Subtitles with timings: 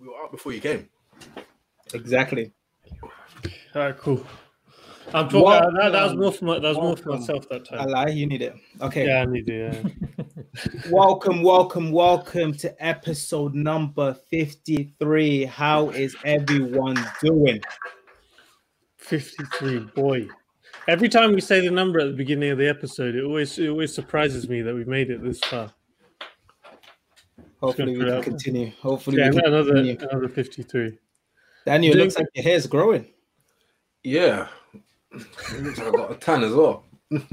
[0.00, 0.88] we were out before you came.
[1.92, 2.52] Exactly.
[3.74, 4.24] All right, cool.
[5.12, 5.42] I'm talking.
[5.42, 7.76] Well, that, that was um, more for my, that was more for myself that I
[7.76, 7.88] time.
[7.88, 8.08] lie.
[8.08, 8.56] You need it.
[8.80, 9.06] Okay.
[9.06, 9.54] Yeah, I need to.
[9.54, 10.90] Yeah.
[10.90, 15.44] welcome, welcome, welcome to episode number 53.
[15.44, 17.60] How is everyone doing?
[18.96, 20.26] 53, boy.
[20.88, 23.68] Every time we say the number at the beginning of the episode, it always it
[23.68, 25.72] always surprises me that we made it this far.
[27.60, 28.72] Hopefully, we can continue.
[28.80, 29.96] Hopefully, Yeah, we can another continue.
[30.10, 30.98] another 53.
[31.66, 33.06] Daniel, it looks like your hair's growing.
[34.02, 34.48] Yeah.
[35.12, 36.84] It looks like I got a tan as well.
[37.10, 37.28] You've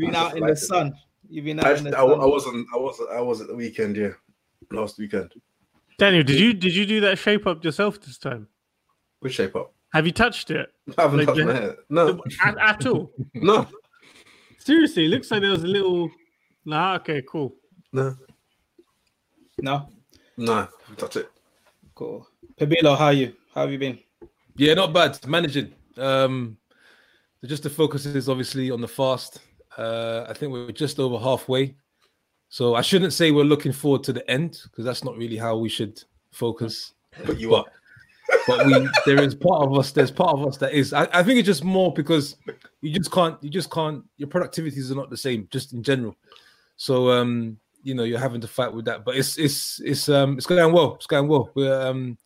[0.00, 0.94] been out in the sun.
[1.28, 2.66] You've been out I, in the I, I wasn't.
[2.74, 3.10] I wasn't.
[3.10, 3.96] I was at the weekend.
[3.96, 4.10] Yeah,
[4.70, 5.32] last weekend.
[5.98, 8.48] Daniel, did you did you do that shape up yourself this time?
[9.20, 9.72] Which shape up?
[9.92, 11.76] Have you touched it I haven't Like touched my hair.
[11.88, 13.10] No, at, at all?
[13.34, 13.66] no,
[14.58, 16.10] Seriously, it looks like there was a little.
[16.64, 17.54] Nah, okay, cool.
[17.92, 18.16] No,
[19.60, 19.88] No?
[20.36, 20.68] no.
[20.96, 21.30] That's it.
[21.94, 22.26] Cool.
[22.60, 23.34] Pabilo, how are you?
[23.54, 23.98] How have you been?
[24.56, 25.18] Yeah, not bad.
[25.26, 25.72] Managing.
[25.96, 26.56] Um,
[27.44, 29.40] just the focus is obviously on the fast.
[29.76, 31.74] Uh, I think we're just over halfway.
[32.48, 35.56] So I shouldn't say we're looking forward to the end because that's not really how
[35.58, 36.94] we should focus.
[37.26, 37.64] But you are.
[38.46, 40.92] But we there is part of us, there's part of us that is.
[40.92, 42.36] I, I think it's just more because
[42.82, 46.14] you just can't, you just can't, your productivities are not the same, just in general.
[46.76, 47.58] So um,
[47.88, 49.04] you know, you're having to fight with that.
[49.04, 50.94] But it's it's it's um it's going well.
[50.96, 51.50] It's going well.
[51.54, 52.18] We're um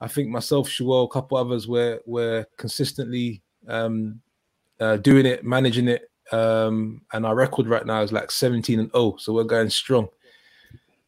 [0.00, 4.20] I think myself, Shuel, a couple others, we're we're consistently um,
[4.80, 8.90] uh, doing it, managing it, um, and our record right now is like 17 and
[8.92, 10.08] 0, so we're going strong.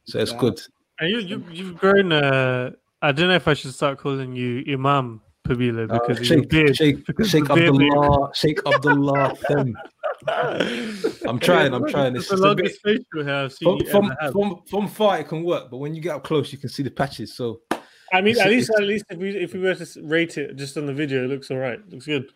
[0.04, 0.38] So it's Wow.
[0.40, 0.60] good.
[0.98, 2.12] And you, you you've grown.
[2.12, 6.38] Uh, I don't know if I should start calling you Imam Pabila because of your
[6.38, 6.76] Uh, Sheikh, beard.
[6.76, 9.34] Sheikh, because Sheikh the beard that Abdullah, Sheikh Abdullah.
[9.48, 9.74] Them.
[11.26, 12.14] I'm trying, I'm trying.
[12.16, 14.32] It's It's the just a bit, longest facial hair I've seen from, you from, have.
[14.32, 16.82] from, from far it can work, but when you get up close, you can see
[16.82, 17.34] the patches.
[17.34, 17.60] So
[18.12, 20.36] I mean, it's- at least it's- at least if we if we were to rate
[20.38, 21.78] it just on the video, it looks all right.
[21.90, 22.30] Looks good.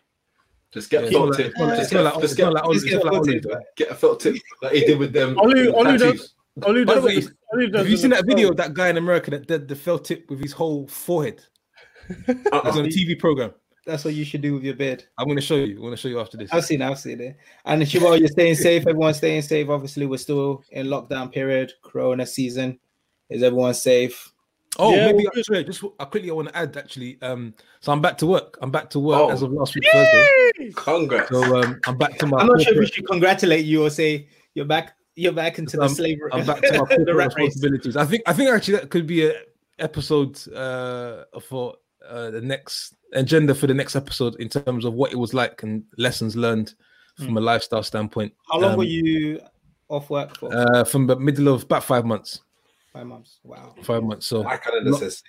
[0.73, 1.53] Just get Yeah, a felt tip.
[1.57, 3.61] like- Just like- get, it's just not get, like Just get like a olive, photo,
[3.77, 5.35] get a felt tip like he did with them.
[5.35, 7.15] Olu, Olu does, Olu does, way,
[7.53, 9.75] Olu does have you seen that video of that guy in America that did the
[9.75, 11.41] felt tip with his whole forehead?
[12.09, 12.71] It's Uh-uh.
[12.71, 13.51] on a TV program.
[13.85, 15.05] That's what you should do with your bed.
[15.17, 15.75] I'm going to show you.
[15.75, 16.51] I'm going to show you after this.
[16.51, 17.37] I've seen it, I've seen it.
[17.65, 18.81] And Shibal, you're staying safe.
[18.87, 19.69] Everyone's staying safe.
[19.69, 22.79] Obviously, we're still in lockdown period, Corona season.
[23.29, 24.31] Is everyone safe?
[24.77, 25.39] Oh, Yeah, maybe all good.
[25.39, 27.17] actually, just I quickly I want to add actually.
[27.21, 28.57] Um, so I'm back to work.
[28.61, 29.29] I'm back to work Oh.
[29.29, 30.71] as of last week Thursday.
[30.75, 31.29] Congrats.
[31.29, 32.39] So um, I'm back to my.
[32.39, 34.95] I'm not sure if we should congratulate you or say you're back.
[35.15, 36.29] You're back into the I'm- slavery.
[36.33, 37.35] I'm back to my the corporate rat race.
[37.37, 37.95] responsibilities.
[37.95, 39.33] I think I think actually that could be a
[39.79, 41.75] episode uh, for
[42.09, 45.63] uh, the next agenda for the next episode in terms of what it was like
[45.63, 46.73] and lessons learned
[47.17, 48.33] from a lifestyle standpoint.
[48.51, 49.39] How long Um, were you
[49.89, 50.53] off work for?
[50.53, 52.41] Uh, from the middle of about five months.
[52.91, 53.39] Five months.
[53.43, 53.75] Wow.
[53.83, 54.25] Five months.
[54.27, 55.23] So My calendar Not- says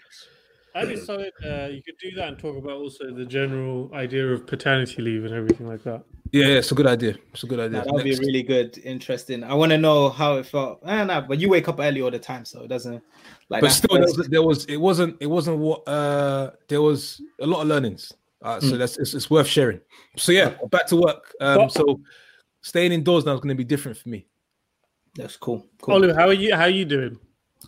[0.76, 1.32] That'd be solid.
[1.42, 5.24] Uh, you could do that and talk about also the general idea of paternity leave
[5.24, 6.04] and everything like that.
[6.32, 7.14] yeah, yeah, it's a good idea.
[7.32, 7.82] It's a good idea.
[7.82, 9.42] that would be really good, interesting.
[9.42, 10.80] I want to know how it felt.
[10.84, 13.02] Eh, nah, but you wake up early all the time, so it doesn't
[13.48, 13.62] like.
[13.62, 16.82] but that still, there first- was, there was it wasn't it wasn't what uh there
[16.82, 18.12] was a lot of learnings.
[18.42, 19.80] Uh, so that's it's, it's worth sharing.
[20.18, 21.32] So yeah, back to work.
[21.40, 22.00] Um, so
[22.60, 24.26] staying indoors now is going to be different for me.
[25.14, 25.66] That's cool.
[25.80, 26.02] Cool.
[26.02, 26.54] Olu, how are you?
[26.54, 27.18] How are you doing?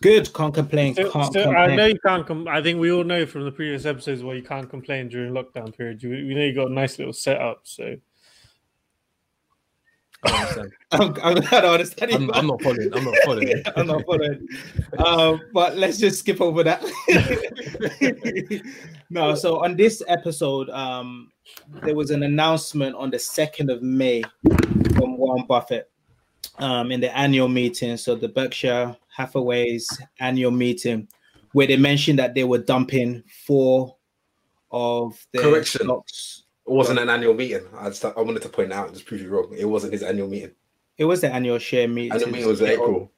[0.00, 0.32] Good.
[0.32, 0.94] Can't complain.
[0.94, 2.26] So, can't so I know you can't.
[2.26, 5.32] Com- I think we all know from the previous episodes why you can't complain during
[5.32, 6.03] lockdown period.
[6.03, 7.60] You, we know you got a nice little setup.
[7.64, 7.97] So
[10.25, 10.72] I understand.
[10.92, 12.12] I'm, I'm glad I understand.
[12.12, 12.31] I'm.
[12.32, 12.94] I'm not following.
[12.94, 13.48] I'm not following.
[13.66, 14.48] Yeah, I'm not following.
[14.98, 16.82] um, but let's just skip over that.
[19.10, 21.31] no, so on this episode, um,
[21.82, 24.22] there was an announcement on the 2nd of May
[24.94, 25.91] from Warren Buffett
[26.58, 27.97] um, in the annual meeting.
[27.97, 29.86] So the Berkshire Hathaway's
[30.20, 31.08] annual meeting,
[31.52, 33.96] where they mentioned that they were dumping four
[34.70, 35.82] of the Correction.
[35.84, 36.44] stocks.
[36.66, 37.66] it wasn't an annual meeting.
[37.76, 39.52] I just I wanted to point out and just prove you wrong.
[39.58, 40.52] It wasn't his annual meeting.
[40.98, 42.12] It was the annual share meeting.
[42.12, 43.10] Annual meeting was in April.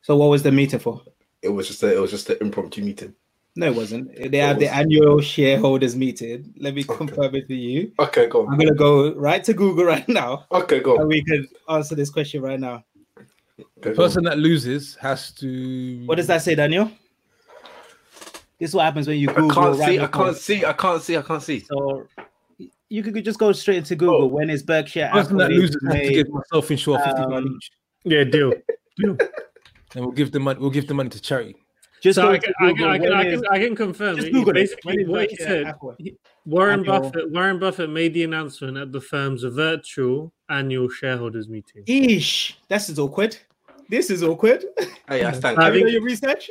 [0.00, 1.02] So what was the meeting for?
[1.42, 3.14] It was just a, it was just an impromptu meeting.
[3.56, 4.14] No, it wasn't.
[4.30, 6.54] They had the annual shareholders meeting.
[6.58, 7.92] Let me confirm it for you.
[7.98, 11.46] Okay, go I'm gonna go right to Google right now, Okay, go and we can
[11.68, 12.84] answer this question right now.
[13.58, 16.04] Okay, The person that loses has to.
[16.06, 16.90] What does that say, Daniel?
[18.58, 19.50] This is what happens when you Google.
[19.50, 20.00] I can't right see.
[20.00, 20.64] I can't see.
[20.64, 21.16] I can't see.
[21.16, 21.60] I can't see.
[21.60, 22.06] So
[22.88, 24.22] you could just go straight into Google.
[24.22, 24.26] Oh.
[24.26, 25.10] When is Berkshire?
[25.12, 27.70] The person that loses has to give myself insure fifty pound Um, each,
[28.04, 28.52] yeah, deal.
[28.96, 29.16] deal.
[29.94, 30.58] and we'll give the money.
[30.60, 31.56] We'll give the money to charity.
[32.02, 34.16] Just So I can, I can, I can, I can, I can confirm.
[34.16, 34.30] Just.
[34.32, 35.74] Google Basically, is what he said.
[36.44, 37.30] Warren Annual- Buffett.
[37.32, 41.84] Warren Buffett made the announcement at the firm's virtual annual shareholders meeting.
[41.84, 43.36] Eesh, that's is awkward.
[43.88, 44.64] This is awkward.
[45.08, 46.48] Hey, I stand, I Have you done your research?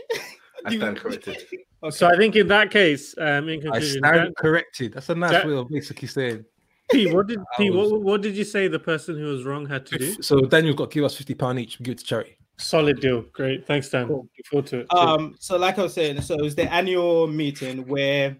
[0.66, 1.38] I stand corrected.
[1.84, 1.96] Okay.
[1.96, 4.94] So I think in that case, um, in conclusion, I conclusion, stand Dan- corrected.
[4.94, 6.46] That's a nice that- way of basically saying.
[6.92, 9.44] P, what did I P, was- what, what did you say the person who was
[9.44, 10.22] wrong had to do?
[10.22, 11.82] So Daniel's got to give us fifty pound each.
[11.82, 12.38] Give it to charity.
[12.58, 13.22] Solid deal.
[13.34, 13.66] Great.
[13.66, 14.08] Thanks, Dan.
[14.08, 14.18] Cool.
[14.38, 14.94] Look forward to it.
[14.94, 18.38] Um, so like I was saying, so it was the annual meeting where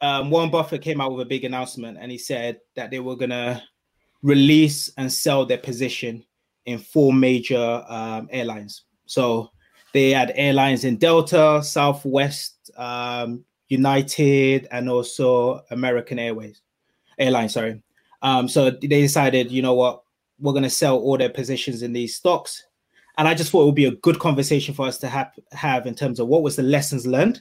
[0.00, 3.14] um, Warren Buffett came out with a big announcement, and he said that they were
[3.14, 3.62] gonna
[4.22, 6.24] release and sell their position
[6.66, 8.82] in four major um, airlines.
[9.06, 9.50] So
[9.92, 16.60] they had airlines in Delta, Southwest, um, United, and also American Airways
[17.18, 17.54] Airlines.
[17.54, 17.82] Sorry.
[18.22, 20.02] Um, so they decided, you know what,
[20.38, 22.66] we're gonna sell all their positions in these stocks
[23.18, 25.86] and I just thought it would be a good conversation for us to have have
[25.86, 27.40] in terms of what was the lessons learned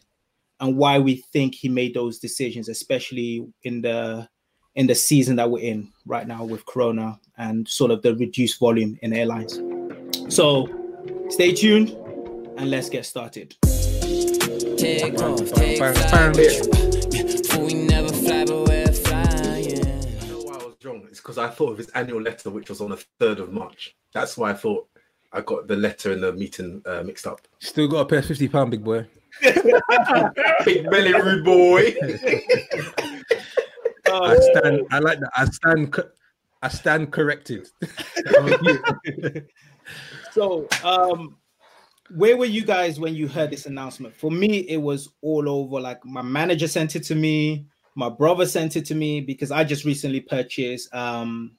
[0.60, 4.28] and why we think he made those decisions, especially in the
[4.76, 8.60] in the season that we're in right now with Corona and sort of the reduced
[8.60, 9.60] volume in airlines.
[10.34, 10.68] So
[11.30, 11.90] stay tuned
[12.58, 13.56] and let's get started.
[14.78, 15.96] Take off, take flight.
[16.12, 16.34] bam.
[16.34, 19.70] For we never fly, but we're flying.
[19.70, 21.08] You know why I was wrong?
[21.10, 23.96] It's because I thought of his annual letter, which was on the third of March.
[24.14, 24.88] That's why I thought
[25.32, 27.42] I got the letter and the meeting uh, mixed up.
[27.60, 29.08] Still got to pay fifty pound, big boy.
[30.64, 31.94] Big belly rude boy.
[34.08, 34.82] I stand.
[34.92, 35.32] I like that.
[35.36, 35.96] I stand.
[36.62, 37.68] I stand corrected.
[40.32, 41.38] So, um,
[42.10, 44.14] where were you guys when you heard this announcement?
[44.14, 45.80] For me, it was all over.
[45.80, 49.64] Like my manager sent it to me, my brother sent it to me because I
[49.64, 51.56] just recently purchased um,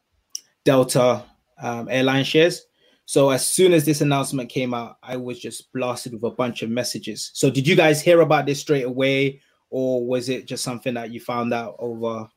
[0.64, 1.24] Delta
[1.62, 2.66] um, airline shares.
[3.06, 6.62] So as soon as this announcement came out, I was just blasted with a bunch
[6.62, 7.30] of messages.
[7.32, 9.40] So did you guys hear about this straight away,
[9.70, 12.28] or was it just something that you found out over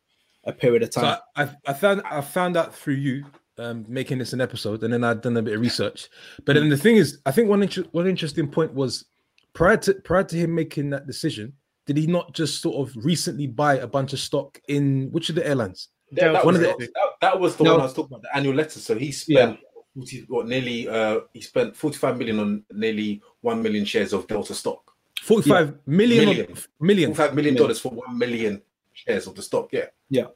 [0.46, 1.20] a period of So time?
[1.36, 3.26] I, I, I found I found out through you
[3.58, 6.10] um, making this an episode, and then I'd done a bit of research.
[6.46, 9.06] But then the thing is, I think one inter- one interesting point was
[9.54, 11.54] prior to prior to him making that decision,
[11.86, 15.36] did he not just sort of recently buy a bunch of stock in which of
[15.36, 15.90] the airlines?
[16.12, 17.72] Yeah, that, One was of the, the- that, that was the No.
[17.74, 18.80] one I was talking about, the annual letter.
[18.80, 19.60] So he spent
[19.96, 24.56] 40, what, nearly uh he spent 45 million on nearly 1 million shares of Delta
[24.56, 24.82] stock.
[25.22, 26.56] Forty-five million, Million.
[26.80, 27.10] million.
[27.14, 28.62] 45 million dollars for 1 million
[29.07, 29.69] shares of the stock.
[29.72, 29.88] Yeah.
[30.10, 30.28] Yeah.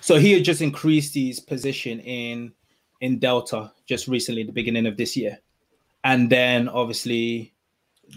[0.00, 2.52] So he had just increased his position in
[3.00, 5.38] in Delta just recently, the beginning of this year,
[6.04, 7.54] and then obviously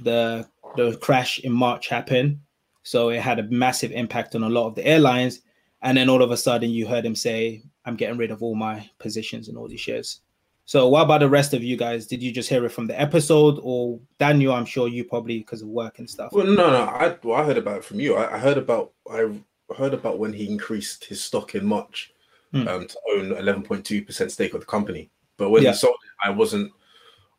[0.03, 2.39] the the crash in March happened,
[2.83, 5.41] so it had a massive impact on a lot of the airlines.
[5.81, 8.55] And then all of a sudden, you heard him say, "I'm getting rid of all
[8.55, 10.21] my positions and all these shares."
[10.65, 12.05] So what about the rest of you guys?
[12.05, 14.53] Did you just hear it from the episode, or Daniel?
[14.53, 16.31] I'm sure you probably because of work and stuff.
[16.31, 16.83] Well, no, no.
[16.83, 18.15] I, well, I heard about it from you.
[18.15, 19.29] I, I heard about I
[19.77, 22.13] heard about when he increased his stock in March
[22.51, 22.68] Hmm.
[22.68, 25.10] um, to own 11.2 percent stake of the company.
[25.38, 25.71] But when Yeah.
[25.71, 26.71] he sold it, I wasn't.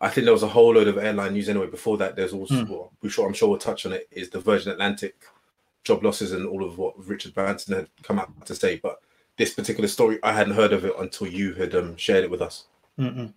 [0.01, 1.67] I think there was a whole load of airline news anyway.
[1.67, 2.71] Before that, there's also Hmm.
[2.71, 4.07] well, we sure I'm sure we'll touch on it.
[4.13, 5.17] Is the Virgin Atlantic
[5.83, 8.77] job losses and all of what Richard Branson had come out to say.
[8.77, 9.01] But
[9.37, 12.43] this particular story, I hadn't heard of it until you had um, shared it with
[12.43, 12.67] us.
[12.99, 13.33] Mm-mm.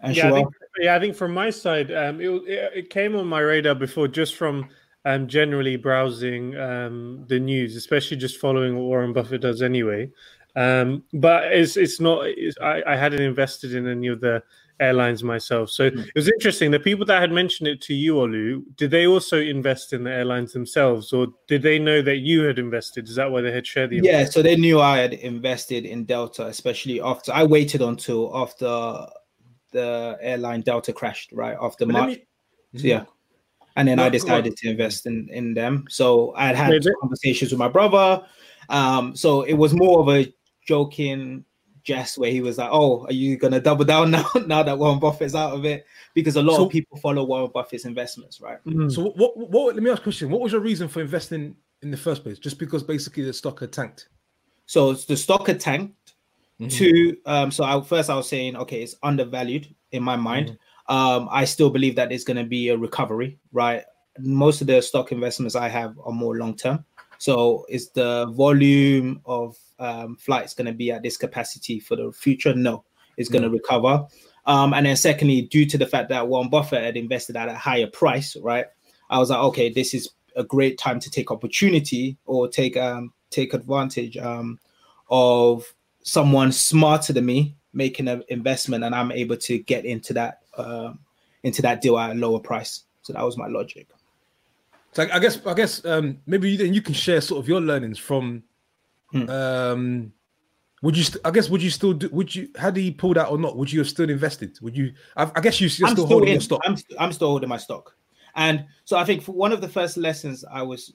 [0.00, 0.48] And yeah, I think,
[0.78, 4.06] yeah, I think from my side, um, it, it it came on my radar before
[4.08, 4.68] just from
[5.06, 10.10] um, generally browsing um, the news, especially just following what Warren Buffett does anyway.
[10.56, 12.26] Um, but it's it's not.
[12.26, 14.42] It's, I, I hadn't invested in any of the
[14.78, 16.00] airlines myself, so Hmm.
[16.00, 16.70] it was interesting.
[16.70, 20.10] The people that had mentioned it to you, Olu, did they also invest in the
[20.10, 23.08] airlines themselves, or did they know that you had invested?
[23.08, 24.00] Is that why they had shared the?
[24.02, 29.06] Yeah, so they knew I had invested in Delta, especially after I waited until after
[29.72, 32.08] the airline Delta crashed, right after But March.
[32.08, 33.04] me- So, yeah,
[33.76, 35.84] and then I No, go decided to invest in in them.
[35.88, 38.24] So I had had conversations with my brother.
[38.68, 40.32] Um, so it was more of a
[40.66, 41.44] joking
[41.84, 44.26] jest where he was like, "Oh, are you gonna double down now?
[44.46, 47.50] now that Warren Buffett's out of it?" Because a lot So- of people follow Warren
[47.54, 48.58] Buffett's investments, right?
[48.64, 48.90] Mm.
[48.90, 49.50] So what, what?
[49.50, 49.74] What?
[49.74, 50.30] Let me ask a question.
[50.30, 52.38] What was your reason for investing in the first place?
[52.38, 54.08] Just because basically the stock had tanked.
[54.66, 56.14] So the stock had tanked.
[56.60, 56.72] Mhm.
[56.72, 60.56] Two, um, so I, first I was saying, okay, it's undervalued in my mind.
[60.88, 63.82] Um, I still believe that there's going to be a recovery, right?
[64.18, 66.84] Most of the stock investments I have are more long term.
[67.18, 72.12] So is the volume of um, flights going to be at this capacity for the
[72.12, 72.54] future?
[72.54, 72.84] No,
[73.16, 74.06] it's going to recover.
[74.46, 77.54] Um, and then secondly, due to the fact that Warren Buffett had invested at a
[77.54, 78.66] higher price, right?
[79.10, 83.12] I was like, okay, this is a great time to take opportunity or take um,
[83.30, 84.58] take advantage um,
[85.10, 85.64] of
[86.02, 90.98] someone smarter than me making an investment, and I'm able to get into that um,
[91.42, 92.84] into that deal at a lower price.
[93.02, 93.88] So that was my logic.
[94.92, 97.60] So I guess I guess um, maybe you, then you can share sort of your
[97.60, 98.42] learnings from
[99.12, 99.30] Hmm.
[99.30, 100.12] um,
[100.82, 101.04] Would you?
[101.04, 101.48] St- I guess.
[101.48, 102.08] Would you still do?
[102.10, 102.48] Would you?
[102.58, 103.56] Had he pulled out or not?
[103.56, 104.58] Would you have still invested?
[104.60, 104.92] Would you?
[105.16, 106.34] I, I guess you, you're still, still holding in.
[106.34, 106.60] your stock.
[106.64, 107.94] I'm, st- I'm still holding my stock,
[108.34, 110.92] and so I think for one of the first lessons I was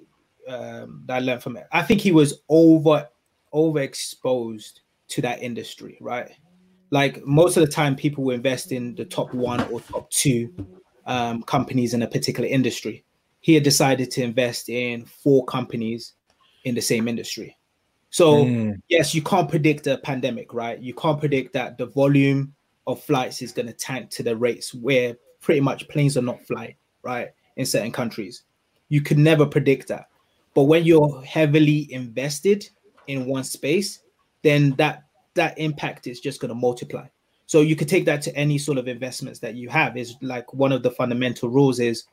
[0.48, 3.08] um, that I learned from it, I think he was over
[3.54, 6.32] overexposed to that industry, right?
[6.92, 10.54] Like most of the time, people will invest in the top one or top two
[11.06, 13.04] um, companies in a particular industry.
[13.40, 16.14] He had decided to invest in four companies
[16.64, 17.58] in the same industry.
[18.12, 18.82] So Mm.
[18.90, 20.80] yes, you can't predict a pandemic, right?
[20.80, 22.54] You can't predict that the volume
[22.86, 26.46] of flights is going to tank to the rates where pretty much planes are not
[26.46, 27.30] flying, right?
[27.56, 28.44] In certain countries,
[28.90, 30.08] you could never predict that.
[30.54, 32.70] But when you're heavily invested
[33.08, 34.04] in one space,
[34.44, 35.04] then that
[35.36, 37.08] that impact is just going to multiply.
[37.46, 39.98] So you could take that to any sort of investments that you have.
[39.98, 42.06] Is like one of the fundamental rules is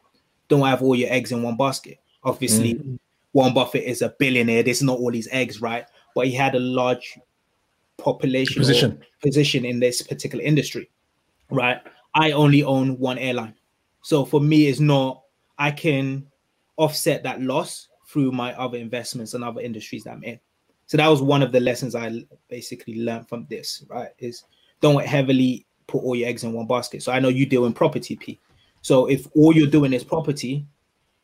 [0.48, 1.98] don't have all your eggs in one basket.
[2.25, 2.96] Obviously, mm-hmm.
[3.32, 4.62] Warren Buffett is a billionaire.
[4.62, 5.87] There's not all these eggs, right?
[6.14, 7.18] But he had a large
[7.98, 9.00] population Position.
[9.22, 10.88] position in this particular industry,
[11.50, 11.80] right?
[12.14, 13.54] I only own one airline.
[14.02, 15.22] So for me, it's not,
[15.58, 16.26] I can
[16.76, 20.40] offset that loss through my other investments and other industries that I'm in.
[20.88, 24.09] So that was one of the lessons I basically learned from this, right?
[24.18, 24.45] Is
[24.80, 27.02] don't heavily put all your eggs in one basket.
[27.02, 28.40] So I know you deal in property, P.
[28.80, 30.64] So if all you're doing is property,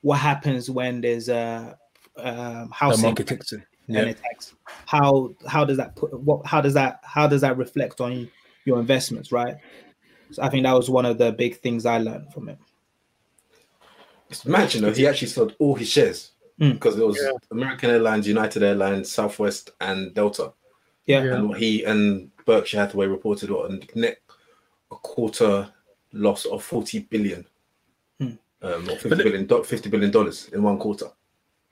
[0.02, 1.78] what happens when there's a
[2.18, 3.62] um, The housing market takes it.
[3.88, 4.02] and Yeah.
[4.02, 4.52] attacks?
[4.84, 8.30] How how does that put what how does that how does that reflect on
[8.66, 9.56] your investments, right?
[10.30, 12.58] So I think that was one of the big things I learned from it.
[14.44, 14.92] Imagine mad, you know.
[14.92, 16.74] He actually sold all his shares Mm.
[16.74, 17.32] because it was Yeah.
[17.50, 20.52] American Airlines, United Airlines, Southwest, and Delta.
[21.06, 21.24] Yeah.
[21.24, 21.34] Yeah.
[21.34, 24.18] And what he and Berkshire Hathaway reported what a net
[24.92, 25.68] a quarter
[26.12, 27.44] loss of forty billion,
[28.20, 28.26] Hmm.
[28.62, 31.06] um, or fifty But the- billion, do- fifty billion dollars in one quarter.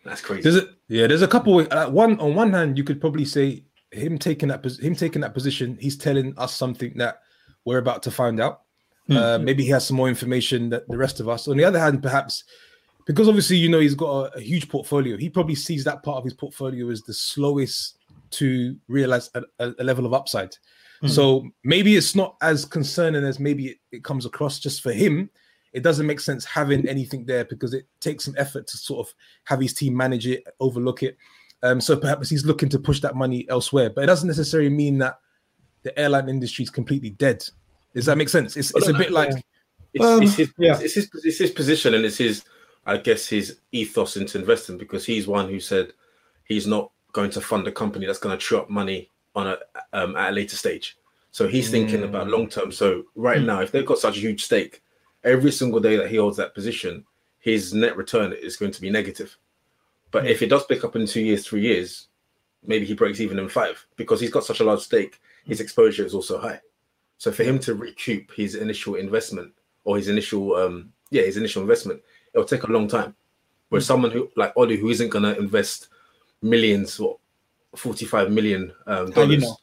[0.04, 0.42] That's crazy.
[0.42, 1.06] There's a yeah.
[1.06, 1.60] There's a couple.
[1.72, 5.20] Uh, one on one hand, you could probably say him taking that pos- him taking
[5.20, 5.78] that position.
[5.80, 7.20] He's telling us something that
[7.64, 8.62] we're about to find out.
[9.10, 11.46] Uh, maybe he has some more information that the rest of us.
[11.46, 12.44] On the other hand, perhaps
[13.06, 15.16] because obviously you know he's got a, a huge portfolio.
[15.16, 17.98] He probably sees that part of his portfolio as the slowest
[18.32, 20.56] to realize a, a- level of upside.
[21.04, 24.60] So maybe it's not as concerning as maybe it, it comes across.
[24.60, 25.30] Just for him,
[25.72, 29.12] it doesn't make sense having anything there because it takes some effort to sort of
[29.42, 31.16] have his team manage it, overlook it.
[31.64, 34.98] Um, so perhaps he's looking to push that money elsewhere, but it doesn't necessarily mean
[34.98, 35.18] that
[35.82, 37.44] the airline industry is completely dead.
[37.94, 38.56] Does that make sense?
[38.56, 39.34] It's, it's a bit like
[39.92, 40.78] It's, Um, it's, his, yeah.
[40.80, 42.44] it's, his, it's his position and it's his,
[42.86, 45.92] I guess, his ethos into investing because he's one who said
[46.44, 49.58] he's not going to fund a company that's going to chew up money on a
[49.92, 50.98] um, at a later stage.
[51.30, 52.70] So he's thinking about long term.
[52.72, 54.82] So right now, if they've got such a huge stake,
[55.24, 57.04] every single day that he holds that position,
[57.38, 59.36] his net return is going to be negative.
[60.10, 62.08] But if it does pick up in two years, three years,
[62.64, 65.20] maybe he breaks even in five because he's got such a large stake.
[65.44, 66.60] His exposure is also high.
[67.16, 69.52] So for him to recoup his initial investment
[69.84, 72.02] or his initial, um, yeah, his initial investment,
[72.34, 73.14] it'll take a long time.
[73.68, 75.88] Whereas someone who like Ollie, who isn't going to invest
[76.42, 77.18] millions or
[77.76, 79.42] 45 million um, you dollars.
[79.42, 79.56] know?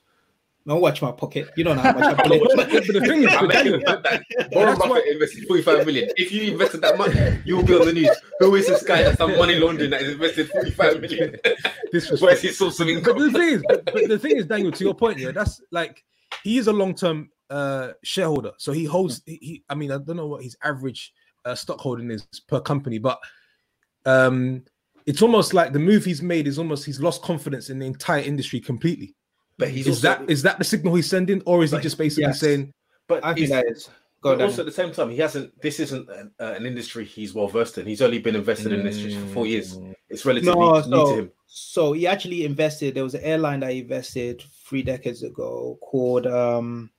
[0.67, 1.49] Don't watch my pocket.
[1.55, 2.39] You don't know how much I play.
[2.55, 4.03] but the thing is, I'm making Daniel, the fact
[4.37, 6.09] that Warren Buffett invested 45 million.
[6.15, 8.15] If you invested that money, you will be on the news.
[8.39, 11.35] Who is this guy that's done money laundering that has invested 45 million?
[11.91, 14.45] this was Where's his source of but the thing is, but, but the thing is,
[14.45, 16.03] Daniel, to your point, yeah, that's like
[16.43, 18.51] he is a long-term uh shareholder.
[18.57, 21.13] So he holds he, he I mean, I don't know what his average
[21.45, 23.19] uh, stock holding is per company, but
[24.05, 24.63] um
[25.05, 28.21] it's almost like the move he's made is almost he's lost confidence in the entire
[28.21, 29.15] industry completely.
[29.57, 31.97] But he's Is also, that is that the signal he's sending, or is he just
[31.97, 32.39] basically yes.
[32.39, 32.73] saying
[33.07, 33.89] but I think he's- that is.
[34.21, 34.47] Go But down.
[34.49, 35.61] also at the same time, he hasn't.
[35.61, 37.85] This isn't an, uh, an industry he's well versed in.
[37.87, 39.79] He's only been investing in this industry for four years.
[40.09, 41.31] It's relatively No, new to him.
[41.47, 42.95] so he actually invested.
[42.95, 46.91] There was an airline that he invested three decades ago called um,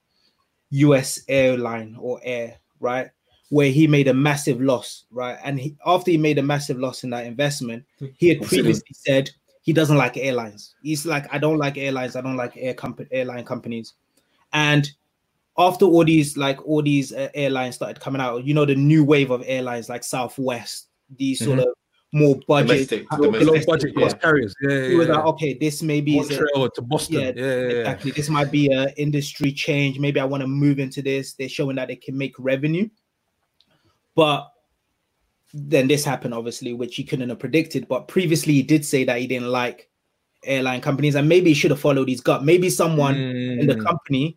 [0.71, 3.11] US Airline or Air, right?
[3.51, 5.39] Where he made a massive loss, right?
[5.45, 7.85] And he, after he made a massive loss in that investment,
[8.17, 9.31] he had previously said
[9.63, 10.75] he doesn't like airlines.
[10.83, 12.17] He's like, I don't like airlines.
[12.17, 13.95] I don't like air company airline companies.
[14.53, 14.91] And
[15.59, 19.05] after all these like all these uh, airlines started coming out, you know, the new
[19.05, 20.89] wave of airlines like Southwest,
[21.19, 21.67] these sort of
[22.13, 23.49] more budget, Domestic, domestic.
[23.49, 24.03] low budget yeah.
[24.03, 24.55] cost carriers?
[24.63, 25.15] Yeah, yeah, yeah.
[25.15, 27.21] like, okay, this maybe is a, to Boston.
[27.21, 27.79] Yeah, Yeah, yeah, yeah.
[27.81, 28.11] exactly.
[28.13, 29.99] This might be an industry change.
[29.99, 31.35] Maybe I want to move into this.
[31.35, 32.89] They're showing that they can make revenue,
[34.21, 34.53] but
[35.55, 37.89] then this happened, obviously, which he couldn't have predicted.
[37.89, 39.89] But previously, he did say that he didn't like
[40.45, 42.45] airline companies, and maybe he should have followed his gut.
[42.45, 43.85] Maybe someone in the Mm.
[43.85, 44.37] company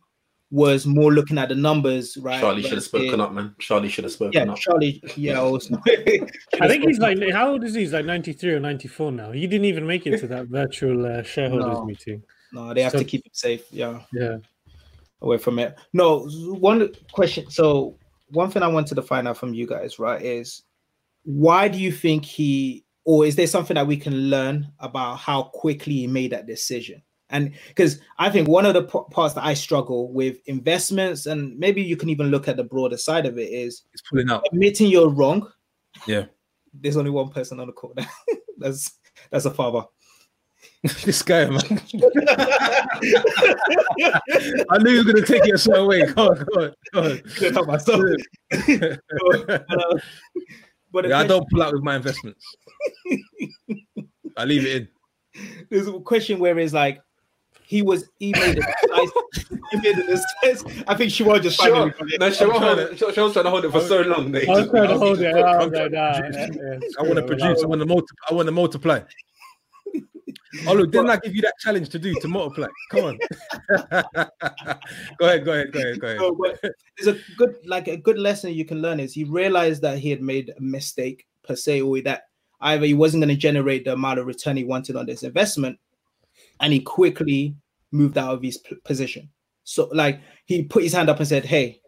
[0.52, 2.40] was more looking at the numbers, right?
[2.40, 3.56] Charlie should have versus- spoken up, man.
[3.60, 4.58] Charlie should have spoken Yeah, up.
[4.60, 5.02] Charlie.
[5.18, 5.76] Yeah, also.
[6.62, 7.82] I think he's like, how old is he?
[7.82, 9.32] He's like 93 or 94 now.
[9.32, 11.86] He didn't even make it to that virtual uh, shareholders No.
[11.86, 12.24] meeting.
[12.54, 13.64] No, they have So- to keep it safe.
[13.72, 14.02] Yeah.
[14.14, 14.38] Yeah.
[15.22, 15.70] away from it.
[15.94, 16.28] No,
[16.70, 17.50] one question.
[17.50, 17.96] So
[18.34, 20.64] one thing I wanted to find out from you guys, right, is
[21.24, 25.44] why do you think he, or is there something that we can learn about how
[25.44, 27.02] quickly he made that decision?
[27.30, 31.58] And because I think one of the p- parts that I struggle with investments, and
[31.58, 34.44] maybe you can even look at the broader side of it, is It's pulling out.
[34.52, 35.50] admitting you're wrong.
[36.06, 36.26] Yeah.
[36.74, 37.96] There's only one person on the call.
[38.58, 38.92] that's
[39.32, 39.86] that's a father.
[41.06, 41.60] this guy, man.
[44.70, 46.06] I knew he was gonna take it a certain way.
[46.06, 47.20] Go on, go on, go on.
[47.36, 48.02] Couldn't help myself.
[48.52, 48.98] Uh,
[50.92, 52.46] but yeah, I don't pull out with my investments.
[54.38, 54.90] I leave it
[55.36, 55.66] in.
[55.70, 57.02] there's a question where it's like
[57.64, 58.66] he was he made it.
[59.72, 60.06] he made it.
[60.08, 60.24] this-
[60.88, 61.88] I think Siobhan just Sure.
[61.88, 62.20] it.
[62.20, 64.32] No, she was trying holding- she was trying to hold it for so long.
[64.34, 65.34] They I was trying to hold it.
[65.34, 66.58] I I'm was like, trying nah, to yeah, produce.
[66.84, 67.64] yeah, I want to produce.
[67.64, 68.28] I want to multiply.
[68.30, 69.00] I want to multiply.
[70.68, 72.68] Oh look, didn't I give you that challenge to do to multiply?
[72.92, 73.20] Come on.
[75.18, 75.46] go ahead.
[75.46, 75.72] Go ahead.
[75.74, 76.00] Go ahead.
[76.00, 76.72] Go ahead.
[76.98, 80.10] There's a good like a good lesson you can learn is he realized that he
[80.10, 82.24] had made a mistake per se, or that
[82.62, 85.80] either he wasn't going to generate the amount of return he wanted on this investment,
[86.60, 87.56] and he quickly
[87.92, 89.30] moved out of his p- position.
[89.64, 91.82] So like he put his hand up and said, "Hey,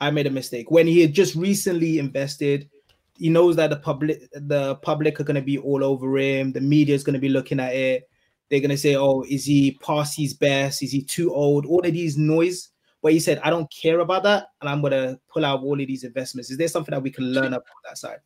[0.00, 2.70] I made a mistake." When he had just recently invested,
[3.18, 6.52] he knows that the public the public are going to be all over him.
[6.52, 8.08] The media is going to be looking at it.
[8.50, 10.82] They're going to say, "Oh, is he past his best?
[10.82, 12.70] Is he too old?" All of these noise
[13.02, 15.86] but he said, I don't care about that, and I'm gonna pull out all of
[15.86, 16.50] these investments.
[16.50, 18.18] Is there something that we can learn about that side?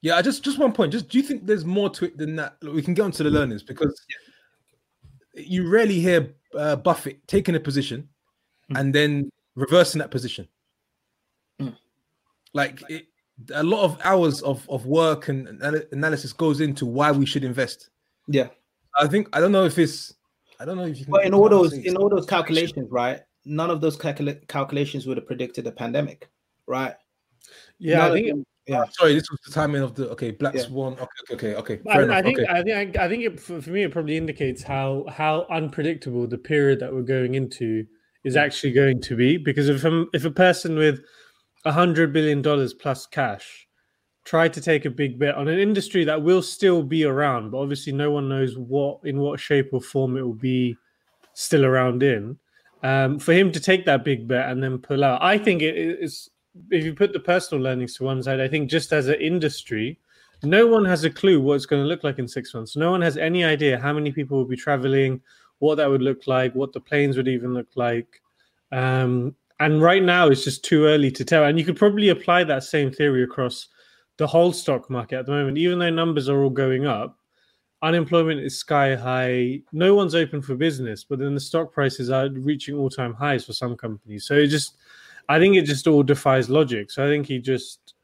[0.00, 0.90] Yeah, I just just one point.
[0.92, 2.56] Just do you think there's more to it than that?
[2.62, 4.00] Look, we can get onto the learnings because
[5.34, 8.08] you rarely hear uh, Buffett taking a position
[8.70, 8.80] Mm.
[8.80, 10.46] and then reversing that position.
[11.60, 11.76] Mm.
[12.52, 13.06] Like it,
[13.54, 15.48] a lot of hours of, of work and
[15.92, 17.90] analysis goes into why we should invest.
[18.26, 18.48] Yeah.
[18.98, 20.14] I think I don't know if it's
[20.60, 21.12] I don't know if you can.
[21.12, 23.20] But in all those in all those calculations, right?
[23.44, 26.28] None of those calcula- calculations would have predicted the pandemic,
[26.66, 26.94] right?
[27.78, 27.98] yeah.
[27.98, 28.82] None I think them- yeah.
[28.82, 30.62] Ah, sorry, this was the timing of the okay Black Yeah.
[30.62, 30.92] Swan.
[30.92, 31.90] Okay, okay, okay, okay.
[31.90, 32.48] Fair I, I think okay.
[32.50, 36.36] I think I think it, for, for me it probably indicates how how unpredictable the
[36.36, 37.86] period that we're going into
[38.24, 41.02] is actually going to be because if i if a person with a
[41.66, 43.68] hundred billion dollars plus cash
[44.28, 47.58] try to take a big bet on an industry that will still be around, but
[47.58, 50.76] obviously no one knows what in what shape or form it will be
[51.32, 52.38] still around in.
[52.82, 55.76] Um, for him to take that big bet and then pull out, I think it
[55.76, 56.28] is.
[56.70, 59.98] If you put the personal learnings to one side, I think just as an industry,
[60.42, 62.76] no one has a clue what it's going to look like in six months.
[62.76, 65.22] No one has any idea how many people will be traveling,
[65.60, 68.20] what that would look like, what the planes would even look like.
[68.72, 71.44] Um, and right now, it's just too early to tell.
[71.44, 73.68] And you could probably apply that same theory across
[74.16, 75.58] the whole stock market at the moment.
[75.58, 77.18] Even though numbers are all going up,
[77.82, 79.60] unemployment is sky high.
[79.72, 83.44] No one's open for business, but then the stock prices are reaching all time highs
[83.44, 84.26] for some companies.
[84.26, 84.76] So it just,
[85.28, 86.90] I think it just all defies logic.
[86.90, 87.94] So I think he just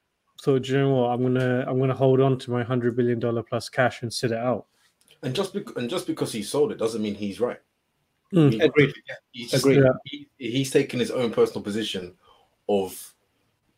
[0.41, 3.19] thought, "Do you know what, I'm gonna I'm gonna hold on to my hundred billion
[3.19, 4.67] dollar plus cash and sit it out.
[5.23, 7.61] And just and just because he sold it doesn't mean he's right.
[8.35, 8.63] Mm.
[8.65, 8.93] Agreed.
[9.33, 9.85] He's just, Agreed.
[10.05, 12.15] he- he's taken his own personal position
[12.69, 13.15] of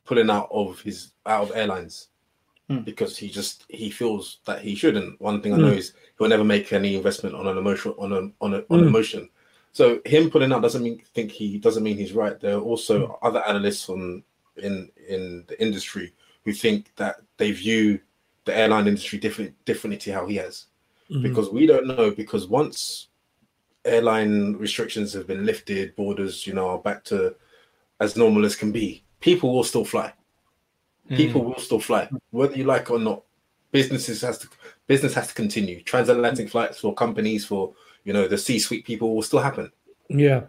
[0.04, 2.08] pulling out of his out of airlines
[2.68, 2.78] Hmm.
[2.80, 5.20] because he just he feels that he shouldn't.
[5.20, 5.78] One thing I know Hmm.
[5.78, 8.86] is he'll never make any investment on an emotion on a on a on Hmm.
[8.88, 9.28] emotion.
[9.72, 12.38] So him pulling out doesn't mean think he doesn't mean he's right.
[12.40, 13.12] There are also Hmm.
[13.26, 14.24] other analysts on
[14.56, 16.12] in in the industry
[16.44, 18.00] who think that they view
[18.46, 20.66] the airline industry different differently to how he has
[21.10, 21.22] Mhm.
[21.22, 23.08] because we don't know because once
[23.86, 27.34] airline restrictions have been lifted borders you know are back to
[28.00, 30.12] as normal as can be people will still fly.
[31.08, 31.16] Hmm.
[31.16, 33.22] People will still fly whether you like or not.
[33.72, 34.48] Businesses has to
[34.86, 35.82] business has to continue.
[35.82, 39.70] Transatlantic flights for companies for you know the c-suite people will still happen.
[40.08, 40.42] Yeah.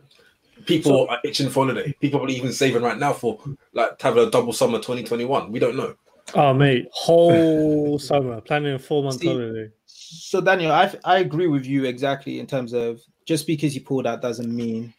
[0.65, 1.93] people are itching for holiday.
[1.99, 3.39] People are even saving right now for
[3.73, 5.95] like to have a double summer 2021 we don't know.
[6.35, 8.41] Oh mate, whole summer.
[8.41, 9.71] Planning a four month holiday.
[9.85, 14.07] So Daniel, I I agree with you exactly in terms of just because he pulled
[14.07, 14.93] out doesn't mean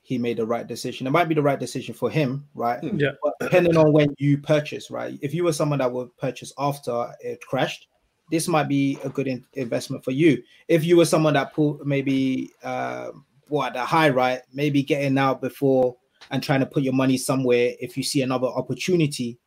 [0.00, 1.06] he made the right decision.
[1.06, 2.82] It might be the right decision for him, right?
[2.82, 3.10] Yeah.
[3.22, 5.16] But depending on when you purchase, right?
[5.22, 7.86] If you were someone that would purchase after it crashed,
[8.30, 10.42] this might be a good in- investment for you.
[10.68, 13.10] If you were someone that pulled maybe uh,
[13.48, 14.40] what the high, right?
[14.52, 15.96] Maybe getting out before
[16.30, 17.74] and trying to put your money somewhere.
[17.78, 19.38] If you see another opportunity,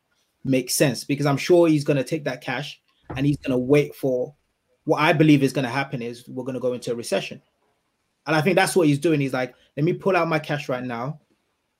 [0.44, 2.80] makes sense because I'm sure he's going to take that cash
[3.16, 4.34] and he's going to wait for
[4.84, 7.40] what I believe is going to happen is we're going to go into a recession.
[8.26, 9.20] And I think that's what he's doing.
[9.20, 11.20] He's like, let me pull out my cash right now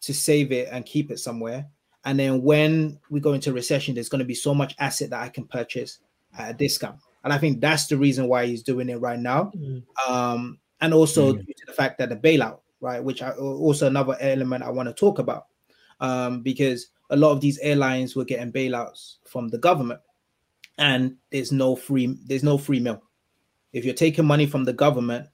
[0.03, 1.67] to save it and keep it somewhere.
[2.05, 5.23] And then when we go into recession, there's going to be so much asset that
[5.23, 6.01] I can purchase
[6.37, 6.99] at a discount.
[7.23, 9.51] And I think that's the reason why he's doing it right now.
[9.57, 9.83] Mm.
[10.07, 14.17] Um, and also due to the fact that the bailout, right, which I also another
[14.21, 15.47] element I want to talk about,
[16.01, 20.01] um, because a lot of these airlines were getting bailouts from the government,
[20.77, 23.03] and there's no free there's no free meal.
[23.73, 25.29] If you're taking money from the government,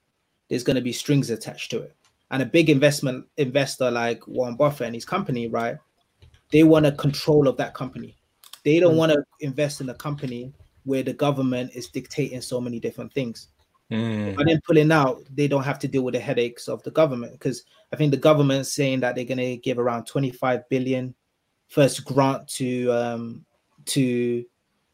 [0.50, 1.96] there's going to be strings attached to it.
[2.30, 5.78] And a big investment investor like Warren Buffett and his company, right?
[6.52, 8.16] They want a control of that company.
[8.64, 10.52] They don't want to invest in a company
[10.84, 13.48] where the government is dictating so many different things.
[13.90, 14.36] Mm.
[14.36, 17.32] But then pulling out, they don't have to deal with the headaches of the government
[17.32, 21.14] because I think the government's saying that they're going to give around 25 billion
[21.68, 23.44] first grant to um,
[23.86, 24.44] to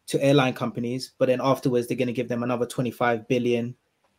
[0.06, 3.74] to airline companies, but then afterwards they're going to give them another 25 billion,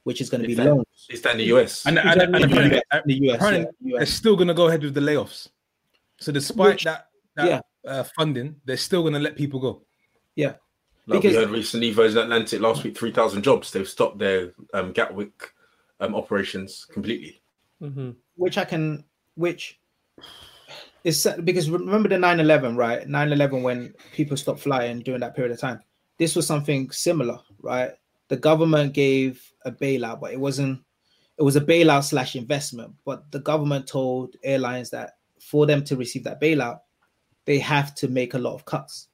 [0.08, 0.86] which is going to be Is that- loans.
[1.10, 1.86] Is that in the US?
[1.86, 4.48] And, and, and In the apparently, US, in the US, apparently yeah, they're still going
[4.48, 5.50] to go ahead with the layoffs.
[6.18, 7.62] So despite Which- that, that yeah.
[7.92, 9.82] uh, funding, they're still going to let people go.
[10.36, 10.54] Yeah.
[11.08, 13.70] Like we Because- heard recently, Virgin Atlantic last week, 3,000 jobs.
[13.72, 15.52] They've stopped their um, Gatwick
[16.00, 17.42] um, operations completely.
[17.82, 18.16] Mhm.
[18.36, 19.04] which I can,
[19.36, 19.80] which
[21.04, 23.08] is because remember the 9/11, right?
[23.08, 25.80] 9/11 when people stopped flying during that period of time.
[26.18, 27.92] This was something similar, right?
[28.30, 30.82] The government gave a bailout, but it wasn't.
[31.38, 35.96] It was a bailout slash investment, but the government told airlines that for them to
[35.96, 36.80] receive that bailout,
[37.46, 39.10] they have to make a lot of cuts.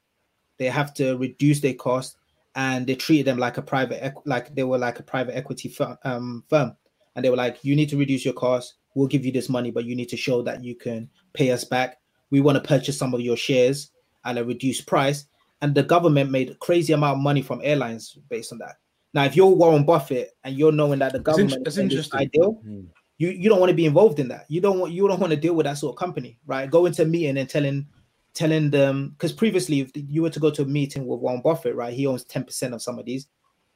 [0.58, 2.15] They have to reduce their costs,
[2.56, 5.97] and they treated them like a private, like they were like a private equity firm,
[6.04, 6.78] um, firm
[7.15, 8.76] and they were like, "You need to reduce your costs.
[8.95, 11.63] We'll give you this money, but you need to show that you can pay us
[11.63, 11.99] back.
[12.30, 13.91] We want to purchase some of your shares
[14.26, 15.26] at a reduced price."
[15.62, 18.78] And the government made a crazy amount of money from airlines based on that.
[19.13, 22.13] Now, if you're Warren Buffett and you're knowing that the That's, in- government that's is
[22.13, 22.88] ideal, Mm.
[23.17, 24.45] you you don't want to be involved in that.
[24.49, 26.69] You don't want you don't want to deal with that sort of company, right?
[26.69, 27.86] Go into a meeting and telling
[28.34, 31.76] telling them because previously if you were to go to a meeting with Warren Buffett,
[31.76, 31.93] right?
[31.93, 33.28] He owns 10% of some of these.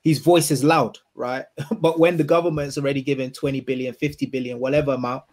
[0.01, 1.45] His voice is loud, right?
[1.79, 5.23] but when the government's already given 20 billion, 50 billion, whatever amount,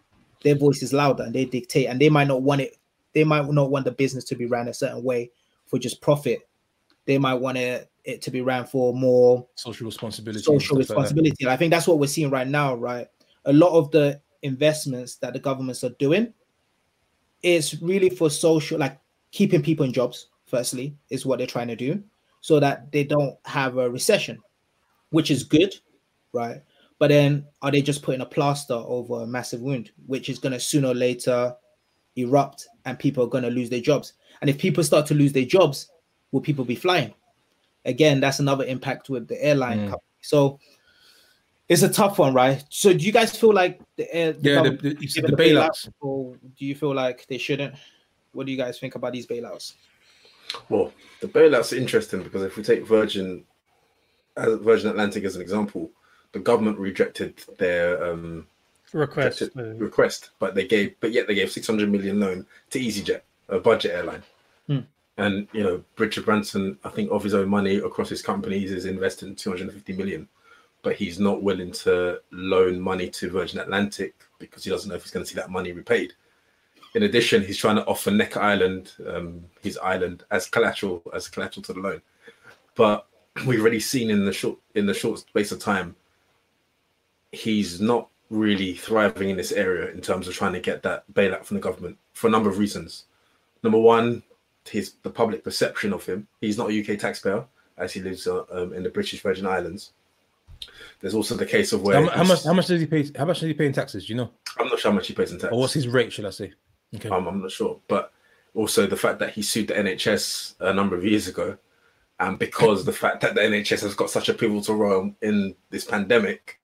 [0.43, 2.77] their voice is louder and they dictate and they might not want it,
[3.13, 5.31] they might not want the business to be ran a certain way
[5.65, 6.47] for just profit.
[7.05, 10.43] They might want it, it to be ran for more Social responsibility.
[10.43, 11.43] social stuff like responsibility.
[11.43, 13.07] And I think that's what we're seeing right now, right?
[13.45, 16.33] A lot of the investments that the governments are doing
[17.41, 18.99] is really for social, like
[19.31, 22.01] keeping people in jobs, firstly, is what they're trying to do
[22.41, 24.39] so that they don't have a recession,
[25.09, 25.75] which is good,
[26.31, 26.61] right?
[26.99, 30.53] But then are they just putting a plaster over a massive wound, which is going
[30.53, 31.55] to sooner or later
[32.15, 34.13] erupt and people are going to lose their jobs?
[34.41, 35.89] And if people start to lose their jobs,
[36.31, 37.13] will people be flying?
[37.85, 39.89] Again, that's another impact with the airline Mm.
[39.91, 40.01] company.
[40.21, 40.59] So
[41.69, 42.63] it's a tough one, right?
[42.69, 45.11] So do you guys feel like the air, the Yeah, the, government the, you should
[45.11, 45.89] said give the bailouts.
[46.01, 47.75] or do you feel like they shouldn't?
[48.33, 49.73] What do you guys think about these bailouts?
[50.69, 53.43] Well, the bailout's are interesting because if we take Virgin,
[54.37, 55.89] as Virgin Atlantic as an example,
[56.33, 58.47] the government rejected their um,
[58.93, 59.41] Request.
[59.41, 63.21] rejected uh, request, but they gave, but yet they gave 600 million loan to EasyJet,
[63.49, 64.23] a budget airline.
[65.17, 68.85] And you know, Richard Branson, I think of his own money across his companies, is
[68.85, 70.27] investing 250 million,
[70.81, 75.03] but he's not willing to loan money to Virgin Atlantic because he doesn't know if
[75.03, 76.13] he's going to see that money repaid.
[76.95, 81.63] In addition, he's trying to offer Necker Island, um, his island, as collateral as collateral
[81.63, 82.01] to the loan.
[82.75, 83.07] But
[83.45, 85.95] we've already seen in the short in the short space of time,
[87.31, 91.45] he's not really thriving in this area in terms of trying to get that bailout
[91.45, 93.05] from the government for a number of reasons.
[93.63, 94.23] Number one,
[94.67, 96.27] his the public perception of him.
[96.41, 97.45] He's not a UK taxpayer
[97.77, 99.91] as he lives uh, um, in the British Virgin Islands.
[101.01, 102.43] There's also the case of where How, how much?
[102.43, 103.09] How much does he pay?
[103.17, 104.05] How much does he pay in taxes?
[104.05, 104.29] Do you know?
[104.57, 105.51] I'm not sure how much he pays in tax.
[105.51, 106.13] Or what's his rate?
[106.13, 106.53] Should I say?
[106.95, 107.09] Okay.
[107.09, 108.11] Um, I'm not sure, but
[108.53, 111.57] also the fact that he sued the NHS a number of years ago,
[112.19, 115.83] and because the fact that the NHS has got such a pivotal role in this
[115.83, 116.59] pandemic,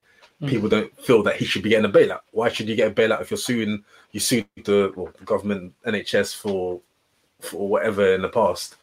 [0.46, 2.20] people don't feel that he should be getting a bailout.
[2.30, 5.72] Why should you get a bailout if you're suing you sued the, well, the government
[5.86, 6.80] NHS for
[7.42, 8.76] for whatever in the past,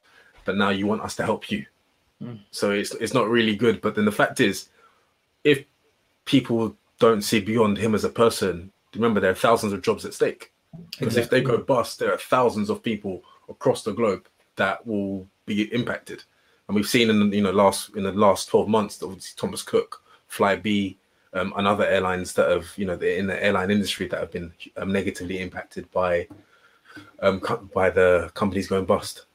[0.45, 1.65] but now you want us to help you?
[2.51, 3.81] So it's it's not really good.
[3.81, 4.69] But then the fact is,
[5.43, 5.63] if
[6.25, 10.13] people don't see beyond him as a person, remember there are thousands of jobs at
[10.13, 10.51] stake.
[10.99, 15.27] Because if they go bust, there are thousands of people across the globe that will
[15.45, 16.23] be impacted.
[16.67, 19.63] And we've seen in the you know last in the last 12 months obviously Thomas
[19.63, 20.97] Cook, Flybe,
[21.33, 24.31] um, and other airlines that have you know they're in the airline industry that have
[24.31, 26.27] been um, negatively impacted by
[27.21, 27.41] um
[27.73, 29.25] by the companies going bust.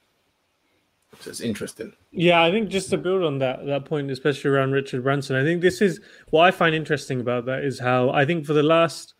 [1.20, 1.92] So it's interesting.
[2.10, 5.44] Yeah, I think just to build on that that point, especially around Richard Branson, I
[5.44, 8.62] think this is what I find interesting about that is how I think for the
[8.62, 9.14] last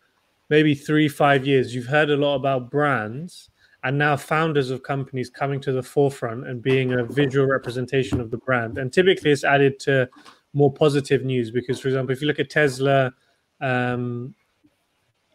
[0.49, 3.49] maybe three five years you've heard a lot about brands
[3.83, 8.31] and now founders of companies coming to the forefront and being a visual representation of
[8.31, 10.09] the brand, and typically it's added to
[10.53, 13.13] more positive news because, for example, if you look at Tesla,
[13.61, 14.33] um,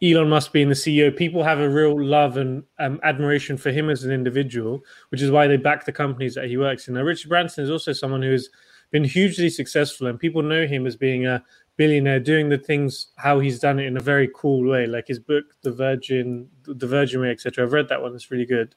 [0.03, 3.89] Elon Musk being the CEO, people have a real love and um, admiration for him
[3.89, 6.95] as an individual, which is why they back the companies that he works in.
[6.95, 8.49] Now, Richard Branson is also someone who has
[8.91, 11.43] been hugely successful, and people know him as being a
[11.77, 15.19] billionaire doing the things how he's done it in a very cool way, like his
[15.19, 17.63] book, The Virgin, The Virgin Way, etc.
[17.63, 18.73] I've read that one; it's really good.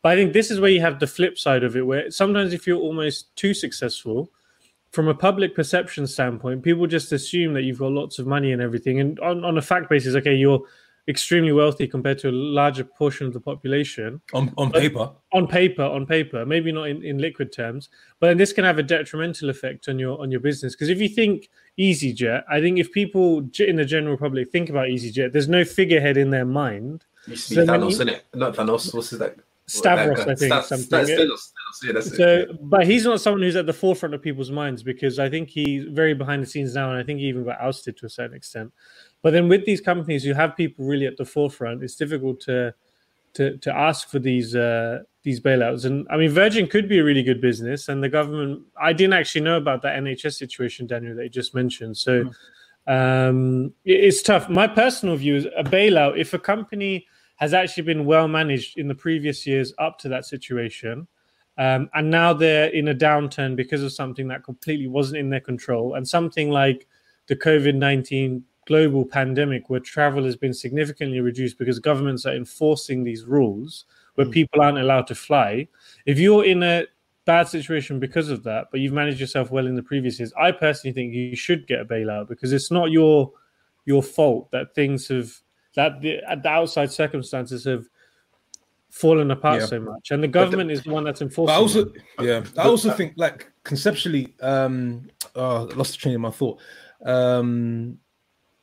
[0.00, 2.52] But I think this is where you have the flip side of it, where sometimes
[2.52, 4.32] if you're almost too successful,
[4.92, 8.62] from a public perception standpoint, people just assume that you've got lots of money and
[8.62, 9.00] everything.
[9.00, 10.62] And on, on a fact basis, okay, you're
[11.08, 14.20] extremely wealthy compared to a larger portion of the population.
[14.34, 15.10] On on paper.
[15.32, 17.88] On paper, on paper, maybe not in, in liquid terms,
[18.20, 20.74] but then this can have a detrimental effect on your on your business.
[20.74, 21.48] Because if you think
[21.78, 26.16] EasyJet, I think if people in the general public think about EasyJet, there's no figurehead
[26.16, 27.04] in their mind.
[27.26, 28.24] Used to So Thanos, you- isn't it?
[28.34, 28.94] Not Thanos.
[28.94, 29.36] What's his that?
[29.68, 30.20] Stavros.
[30.20, 30.88] I think, Stav- something.
[30.90, 31.16] That's Yeah.
[31.16, 31.52] Thanos.
[31.84, 32.02] Thanos, Yeah, it.
[32.48, 35.50] So, but he's not someone who's at the forefront of people's minds because I think
[35.50, 38.08] he's very behind the scenes now, and I think he even got ousted to a
[38.08, 38.72] certain extent.
[39.22, 42.74] But then with these companies you have people really at the forefront, it's difficult to
[43.34, 45.84] to to ask for these uh, these bailouts.
[45.84, 48.62] And I mean, Virgin could be a really good business, and the government.
[48.80, 51.96] I didn't actually know about that NHS situation, Daniel, that you just mentioned.
[51.96, 52.30] So.
[52.86, 54.48] Um, it- it's tough.
[54.48, 56.18] My personal view is a bailout.
[56.18, 57.06] If a company
[57.38, 61.08] has actually been well managed in the previous years up to that situation,
[61.56, 65.40] um, and now they're in a downturn because of something that completely wasn't in their
[65.40, 66.86] control, and something like
[67.26, 73.02] the COVID nineteen global pandemic, where travel has been significantly reduced because governments are enforcing
[73.02, 75.66] these rules where people aren't allowed to fly.
[76.04, 76.86] If you're in a
[77.24, 80.50] bad situation because of that, but you've managed yourself well in the previous years, I
[80.50, 83.32] personally think you should get a bailout because it's not your
[83.84, 85.32] your fault that things have
[85.76, 87.86] that the, the outside circumstances have
[88.90, 89.66] fallen apart Yeah.
[89.66, 91.46] so much, and the government is the one that's enforcing.
[91.54, 92.02] But I also, it.
[92.20, 96.58] yeah, I also think like conceptually, um, oh, I lost the train of my thought.
[97.04, 97.98] Um,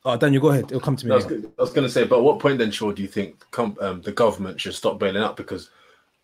[0.03, 0.65] oh, Daniel, go ahead.
[0.65, 1.11] It'll come to me.
[1.11, 1.41] I was, later.
[1.41, 3.45] go- I was going to say, but at what point then, Shaw, do you think
[3.51, 5.37] com- um, the government should stop bailing out?
[5.37, 5.69] Because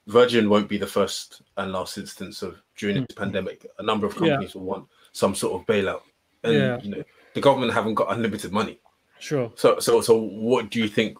[0.08, 3.65] Virgin won't be the first and last instance of during this pandemic.
[3.80, 4.26] A number of Hmm.
[4.26, 4.30] Yeah.
[4.32, 6.02] companies will want some sort of bailout,
[6.44, 6.80] and Yeah.
[6.82, 7.04] you know
[7.36, 8.81] the government haven't got unlimited money.
[9.22, 9.52] Sure.
[9.56, 11.18] So, so, so, what do you think?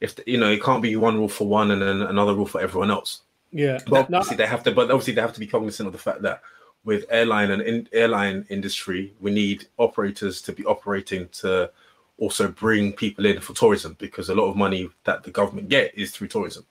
[0.00, 2.60] If you know, it can't be one rule for one and then another rule for
[2.60, 3.22] everyone else.
[3.52, 3.78] Yeah.
[3.86, 4.72] But No, obviously, they have to.
[4.72, 6.42] But obviously, they have to be cognizant of the fact that
[6.84, 11.70] with airline and in, airline industry, we need operators to be operating to
[12.18, 15.96] also bring people in for tourism because a lot of money that the government get
[15.96, 16.64] is through tourism.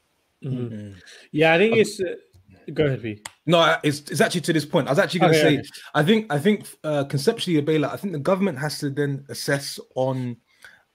[0.44, 0.96] mhm.
[1.32, 2.00] Yeah, I think it's.
[2.00, 2.16] Uh,
[2.74, 3.22] go ahead, V.
[3.46, 4.88] No, it's, it's actually to this point.
[4.88, 5.70] I was actually going to Okay, say, okay.
[5.94, 7.92] I think, I think uh, conceptually a bailout.
[7.92, 10.38] I think the government has to then assess on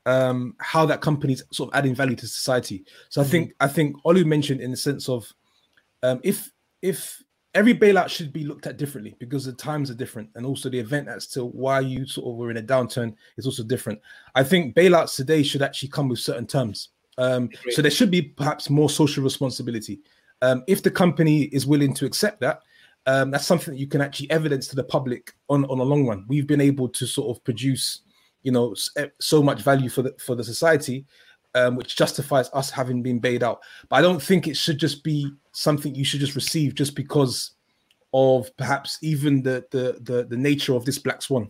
[0.06, 2.84] um, how that company's sort of adding value to society.
[3.08, 5.32] So I think, I think Olu mentioned in the sense of
[6.02, 6.50] um, if
[6.82, 7.22] if
[7.54, 10.78] every bailout should be looked at differently because the times are different and also the
[10.78, 14.00] event as to why you sort of were in a downturn is also different.
[14.34, 16.90] I think bailouts today should actually come with certain terms.
[17.18, 20.00] Um, so there should be perhaps more social responsibility.
[20.42, 22.60] Um, if the company is willing to accept that,
[23.06, 26.06] um, that's something that you can actually evidence to the public on on a long
[26.06, 26.24] run.
[26.28, 28.02] We've been able to sort of produce,
[28.42, 31.04] you know, eh, so much value for the for the society,
[31.54, 33.60] um, which justifies us having been paid out.
[33.88, 37.52] But I don't think it should just be something you should just receive just because
[38.12, 41.48] of perhaps even the the the, the nature of this black swan.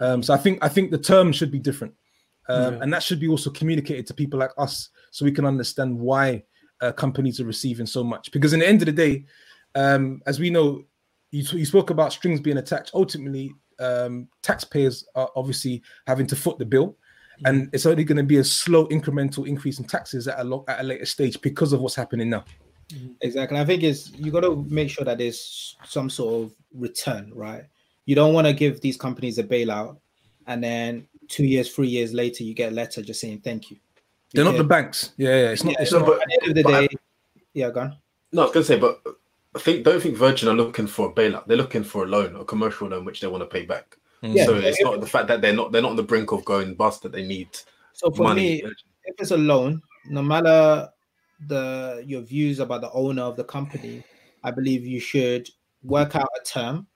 [0.00, 1.94] Um, so I think I think the term should be different,
[2.48, 2.82] um, Yeah.
[2.82, 6.44] and that should be also communicated to people like us so we can understand why
[6.80, 8.30] uh, companies are receiving so much.
[8.30, 9.24] Because in the end of the day,
[9.74, 10.84] um, as we know,
[11.30, 12.92] you, you spoke about strings being attached.
[12.94, 16.96] Ultimately, um, taxpayers are obviously having to foot the bill,
[17.44, 20.64] and it's only going to be a slow incremental increase in taxes at a lo-
[20.68, 22.44] at a later stage because of what's happening now.
[23.20, 23.58] Exactly.
[23.58, 27.64] I think it's you got to make sure that there's some sort of return, right?
[28.06, 29.98] You don't want to give these companies a bailout,
[30.46, 33.76] and then two years, three years later, you get a letter just saying thank you.
[34.32, 35.12] They're not the banks.
[35.16, 35.50] Yeah, yeah.
[35.50, 35.72] It's not.
[35.74, 36.06] Yeah, it's No, not.
[36.06, 36.94] but- At the end of the but I- day,
[37.54, 37.96] yeah, gone.
[38.32, 39.00] No, I was going to say, but
[39.54, 41.46] I think don't think Virgin are looking for a bailout.
[41.46, 43.96] They're looking for a loan, a commercial loan, which they want to pay back.
[44.22, 44.44] Yeah.
[44.44, 46.74] So it's not the fact that they're not they're not on the brink of going
[46.74, 47.48] bust that they need
[47.92, 48.62] So for money.
[48.62, 48.72] me,
[49.04, 50.88] if it's a loan, no matter
[51.46, 54.02] the your views about the owner of the company,
[54.42, 55.48] I believe you should
[55.82, 56.86] work out a term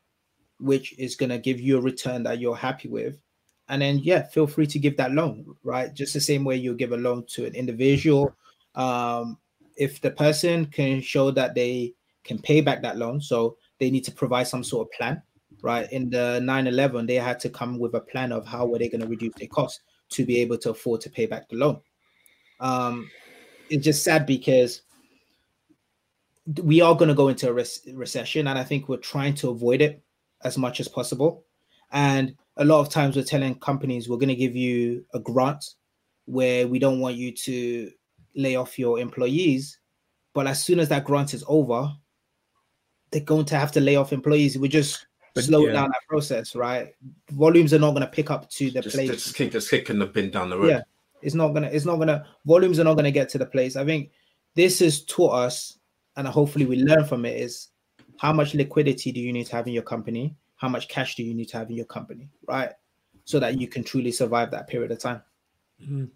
[0.58, 3.20] which is going to give you a return that you're happy with.
[3.68, 5.92] And then, yeah, feel free to give that loan, right?
[5.92, 8.34] Just the same way you give a loan to an individual.
[8.74, 9.38] Um,
[9.76, 14.04] if the person can show that they can pay back that loan, so they need
[14.04, 15.22] to provide some sort of plan,
[15.62, 15.90] right?
[15.92, 18.88] In the 9 11, they had to come with a plan of how were they
[18.88, 19.80] going to reduce their costs
[20.10, 21.80] to be able to afford to pay back the loan.
[22.60, 23.10] Um,
[23.70, 24.82] it's just sad because
[26.62, 29.50] we are going to go into a rec- recession, and I think we're trying to
[29.50, 30.02] avoid it
[30.44, 31.44] as much as possible.
[31.92, 35.64] And a lot of times we're telling companies we're going to give you a grant
[36.26, 37.90] where we don't want you to
[38.34, 39.78] lay off your employees.
[40.34, 41.92] But as soon as that grant is over,
[43.12, 44.58] they're going to have to lay off employees.
[44.58, 45.72] We just But slow yeah.
[45.72, 46.94] down that process, right?
[47.30, 49.10] Volumes are not going to pick up to the Just, place.
[49.10, 50.68] just, kick, just kicking the bin down the road.
[50.70, 50.82] Yeah.
[51.22, 51.68] It's not gonna.
[51.68, 52.26] It's not gonna.
[52.46, 53.76] Volumes are not gonna get to the place.
[53.76, 54.10] I think
[54.56, 55.78] this has taught us,
[56.16, 57.40] and hopefully we learn from it.
[57.40, 57.68] Is
[58.18, 60.34] how much liquidity do you need to have in your company?
[60.56, 62.72] How much cash do you need to have in your company, right?
[63.24, 65.22] So that you can truly survive that period of time.
[65.80, 66.10] Mhm.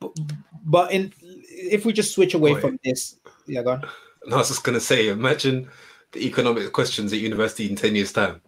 [0.00, 0.10] But,
[0.64, 2.60] but in if we just switch away Wait.
[2.60, 3.82] from this, yeah, go on.
[4.24, 5.68] And I was just gonna say, imagine
[6.12, 8.40] the economic questions at university in 10 years' time.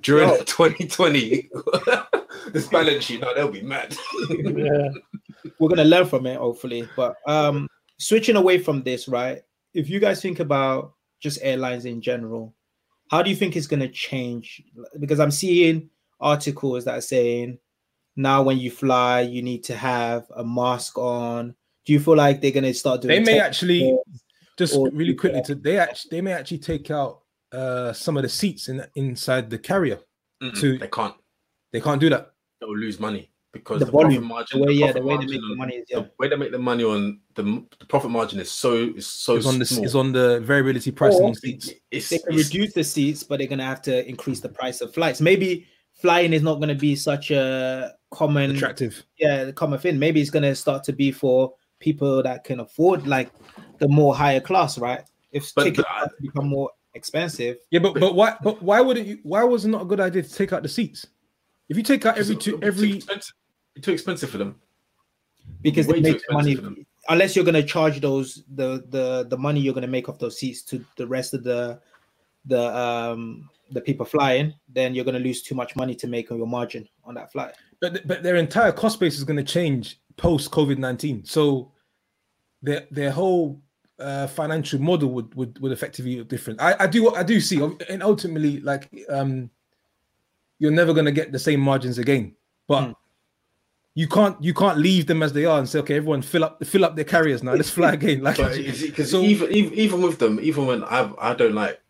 [0.00, 0.36] During Yo.
[0.44, 1.50] 2020,
[2.52, 3.96] this balance sheet, no, they'll be mad.
[4.30, 4.88] yeah.
[5.58, 7.68] we're gonna learn from it hopefully but um
[7.98, 9.42] switching away from this right
[9.74, 12.54] if you guys think about just airlines in general
[13.10, 14.62] how do you think it's gonna change
[14.98, 15.88] because i'm seeing
[16.20, 17.58] articles that are saying
[18.16, 21.54] now when you fly you need to have a mask on
[21.86, 23.96] do you feel like they're gonna start doing They may test- actually
[24.62, 27.12] just or- really quickly to they actually they may actually take out
[27.52, 29.98] uh some of the seats in inside the carrier.
[30.42, 31.14] Mm-mm, To- they can't.
[31.72, 32.32] They can't do that.
[32.60, 35.16] They'll lose money because the the, profit volume margin, the way the yeah the way
[35.16, 37.00] they make the money is yeah the way they make the money on
[37.34, 37.42] the,
[37.80, 39.84] the profit margin is so is so It's on the small.
[39.84, 41.70] it's on the variability pricing Or- on seats.
[41.90, 44.80] It's, they can it's- reduce the seats, but they're gonna have to increase the price
[44.82, 45.20] of flights.
[45.20, 45.66] Maybe
[46.00, 48.94] flying is not gonna be such a common Attractive.
[49.18, 49.98] yeah the common thing.
[49.98, 53.30] Maybe it's gonna start to be for people that can afford like
[53.80, 55.02] the more higher class, right?
[55.32, 59.06] If But- tickets but I- become more expensive, Yeah, but but why but why wouldn't
[59.06, 61.06] you why was it not a good idea to take out the seats?
[61.68, 63.34] If you take out every it's two too every expensive.
[63.80, 64.60] Too expensive for them.
[65.62, 66.58] because Way they make money
[67.08, 70.62] unless you're gonna charge those the the the money you're gonna make off those seats
[70.64, 71.80] to the rest of the
[72.46, 76.38] the um the people flying, then you're gonna lose too much money to make on
[76.38, 77.54] your margin on that flight.
[77.80, 81.24] but but their entire cost base is going to change post COVID nineteen.
[81.24, 81.70] So
[82.62, 83.62] their their whole
[84.00, 86.60] uh, financial model would would would effectively look different.
[86.60, 89.50] I, I do I do see, and ultimately, like um,
[90.58, 92.34] you're never going to get the same margins again.
[92.68, 92.92] But Hmm.
[93.94, 96.64] you can't you can't leave them as they are and say, okay, everyone fill up
[96.64, 97.54] fill up their carriers now.
[97.54, 98.22] Let's fly again.
[98.22, 101.80] Like because so- even, even even with them, even when I I don't like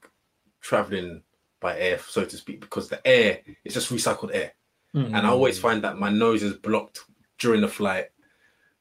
[0.60, 1.22] traveling
[1.60, 4.52] by air, so to speak, because the air is just recycled air,
[4.94, 7.00] and I always find that my nose is blocked
[7.38, 8.06] during the flight.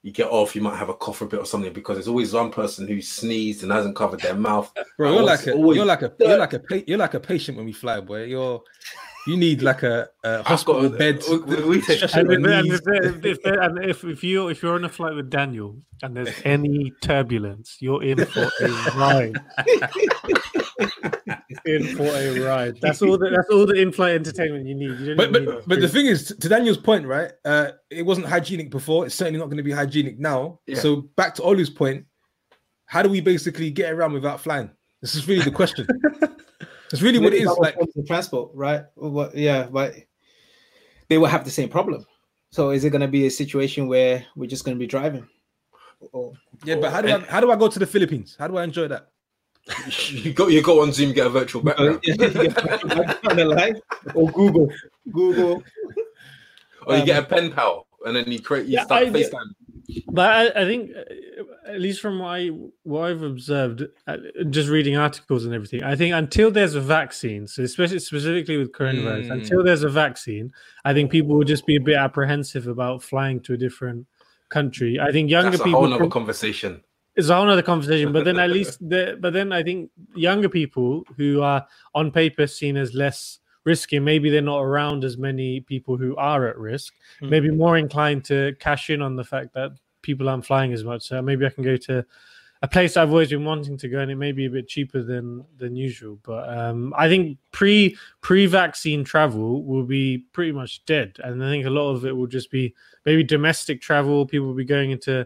[0.10, 2.34] You get off, you might have a cough a bit or something because there's always
[2.34, 4.74] one person who sneezed and hasn't covered their mouth.
[4.98, 7.58] Bro, you're like a you're like a you're like a pa- you're like a patient
[7.58, 8.24] when we fly, boy.
[8.24, 8.63] You're
[9.28, 11.24] you need like a, a hospital got- bed.
[11.30, 14.84] we- we- we take- And, and, if, if, and if, if you if you're on
[14.86, 19.36] a flight with Daniel and there's any turbulence, you're in for a ride.
[21.65, 22.78] in for a ride.
[22.82, 23.17] That's all.
[23.17, 25.00] The, that's all the in-flight entertainment you need.
[25.00, 27.32] You don't But but need but the thing is, to Daniel's point, right?
[27.45, 29.06] Uh, it wasn't hygienic before.
[29.06, 30.60] It's certainly not going to be hygienic now.
[30.67, 30.80] Yeah.
[30.80, 32.06] So back to Olu's point,
[32.86, 34.69] how do we basically get around without flying?
[35.02, 35.88] This is really the question.
[36.91, 37.50] It's really what it Maybe is.
[37.50, 38.84] other Like forms of transport, right?
[38.95, 39.93] Or what- yeah, but
[41.08, 42.04] they will have the same problem.
[42.52, 45.28] So is it going to be a situation where we're just going to be driving?
[46.12, 46.34] Or
[46.65, 48.36] yeah, but how do I how do I go to the Philippines?
[48.39, 49.10] How do I enjoy that?
[50.10, 52.02] you go you go on Zoom, get a virtual background,
[53.30, 53.82] on
[54.15, 54.72] or Google,
[55.12, 55.63] Google.
[56.88, 59.10] or you Um, get a pen pal, and then you create you Yeah, start I-
[59.10, 59.54] FaceTime.
[60.12, 62.50] But I, I think, uh, at least from what, I,
[62.84, 64.17] what I've observed, uh,
[64.52, 68.72] just reading articles and everything, I think until there's a vaccine, so especially specifically with
[68.72, 69.32] coronavirus, Mm.
[69.32, 70.52] until there's a vaccine,
[70.86, 74.06] I think people will just be a bit apprehensive about flying to a different
[74.50, 75.00] country.
[75.00, 75.80] I think younger That's a people.
[75.82, 76.84] whole other from- conversation.
[77.19, 78.12] It's a whole other conversation.
[78.12, 82.47] But then at least, the, but then I think younger people who are on paper
[82.47, 86.93] seen as less risky, maybe they're not around as many people who are at risk,
[87.21, 87.29] Mm.
[87.29, 91.03] maybe more inclined to cash in on the fact that people aren't flying as much.
[91.03, 92.05] So maybe I can go to
[92.62, 95.01] a place I've always been wanting to go, and it may be a bit cheaper
[95.01, 96.19] than than usual.
[96.23, 101.49] But um, I think pre pre vaccine travel will be pretty much dead, and I
[101.49, 102.73] think a lot of it will just be
[103.05, 104.25] maybe domestic travel.
[104.25, 105.25] People will be going into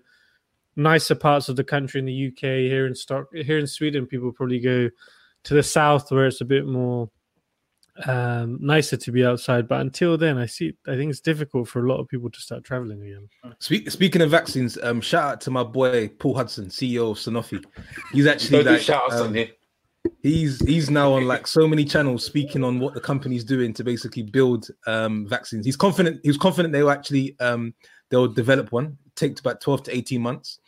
[0.76, 2.42] nicer parts of the country in the UK.
[2.42, 4.90] Here in Stock, here in Sweden, people probably go
[5.44, 7.10] to the south where it's a bit more
[8.08, 11.86] um nicer to be outside but until then i see i think it's difficult for
[11.86, 15.42] a lot of people to start traveling again Speak, speaking of vaccines, um, shout out
[15.42, 17.64] to my boy Paul Hudson, CEO of Sanofi.
[18.12, 19.50] He's actually like, shout outs um, on here.
[20.24, 23.84] he's he's now on like so many channels speaking on what the company's doing to
[23.84, 27.74] basically build um vaccines he's confident he was confident they will actually um
[28.10, 30.60] they'll develop one it takes about 12 to 18 months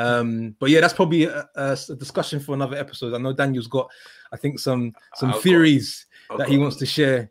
[0.00, 3.88] um but yeah that's probably a, a, discussion for another episode i know daniel's got
[4.32, 7.30] i think some some I've theories I've that he wants to share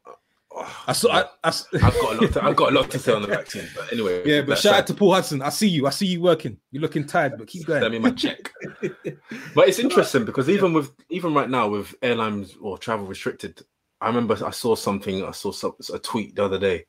[0.88, 1.12] I saw.
[1.12, 2.34] I, I've got a lot.
[2.34, 4.24] To, I've got a lot to say on the vaccine, but anyway.
[4.26, 5.42] yeah, but shout out to Paul Hudson.
[5.42, 5.88] I see you.
[5.88, 6.58] I see you working.
[6.72, 7.82] You're looking tired, but keep going.
[7.82, 7.94] going.
[7.94, 8.52] me my check.
[9.56, 13.62] but it's interesting because even with even right now with airlines or travel restricted,
[14.02, 15.24] I remember I saw something.
[15.24, 16.86] I saw some, a tweet the other day.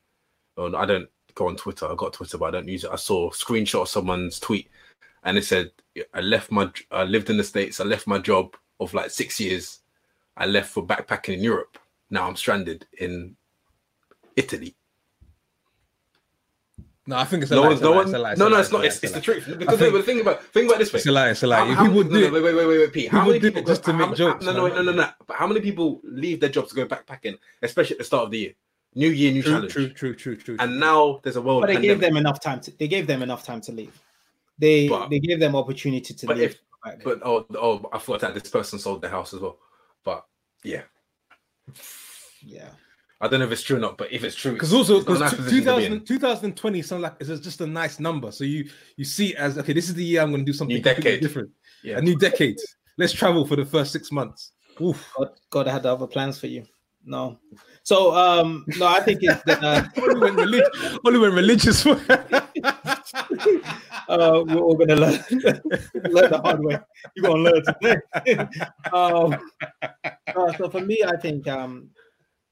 [0.57, 1.89] Oh, I don't go on Twitter.
[1.89, 2.91] I got Twitter, but I don't use it.
[2.91, 4.69] I saw a screenshot of someone's tweet,
[5.23, 5.71] and it said,
[6.13, 6.71] "I left my.
[6.91, 7.79] I lived in the states.
[7.79, 9.79] I left my job of like six years.
[10.37, 11.77] I left for backpacking in Europe.
[12.09, 13.35] Now I'm stranded in
[14.35, 14.75] Italy.
[17.07, 17.67] No, I think it's a No lie.
[17.69, 18.05] one's It's a no lie, one.
[18.05, 18.77] it's a lie, No, a no, lie, it's not.
[18.77, 19.45] a lie, It's, a it's the truth.
[19.57, 20.97] Because think- but think about think about it this way.
[20.99, 21.29] It's a lie.
[21.31, 21.57] It's a lie.
[21.65, 23.09] How- how- people no, do no, it, wait, wait, wait, wait, wait, Pete.
[23.11, 24.75] How many people just to make many- jokes, No, no, man.
[24.77, 25.09] no, no, no.
[25.25, 28.31] But how many people leave their jobs to go backpacking, especially at the start of
[28.31, 28.53] the year?
[28.93, 29.73] New year, new True, challenge.
[29.73, 30.55] true, true, true, true.
[30.59, 31.99] And now there's a world But they pandemic.
[32.01, 32.71] gave them enough time to.
[32.77, 33.99] They gave them enough time to leave.
[34.61, 36.51] They But- they gave them opportunity to But leave.
[36.51, 39.59] if- But oh, oh, I thought that this person sold their house as well.
[40.03, 40.25] But
[40.63, 40.81] yeah,
[42.43, 42.69] yeah,
[43.19, 43.97] I don't know if it's true or not.
[43.99, 46.05] But if it's true, because also it's not a nice because position to be in.
[46.05, 48.31] 2000, 2020 sounds like it's just a nice number.
[48.31, 50.57] So you you see it as okay, this is the year I'm going to do
[50.57, 51.21] something New completely decade.
[51.21, 51.49] different.
[51.83, 51.97] Yeah.
[51.97, 52.57] A new decade.
[52.97, 54.51] Let's travel for the first six months.
[54.81, 55.07] Oof.
[55.17, 56.65] God, God had other plans for you.
[57.03, 57.39] No,
[57.81, 60.97] so um, no, I think it's the, uh, Only when religious.
[61.03, 61.83] Only when religious.
[64.11, 66.77] uh, we're all gonna learn learn the hard way.
[67.15, 68.45] You're gonna learn today.
[68.93, 69.35] um,
[70.35, 71.89] no, so for me, I think um,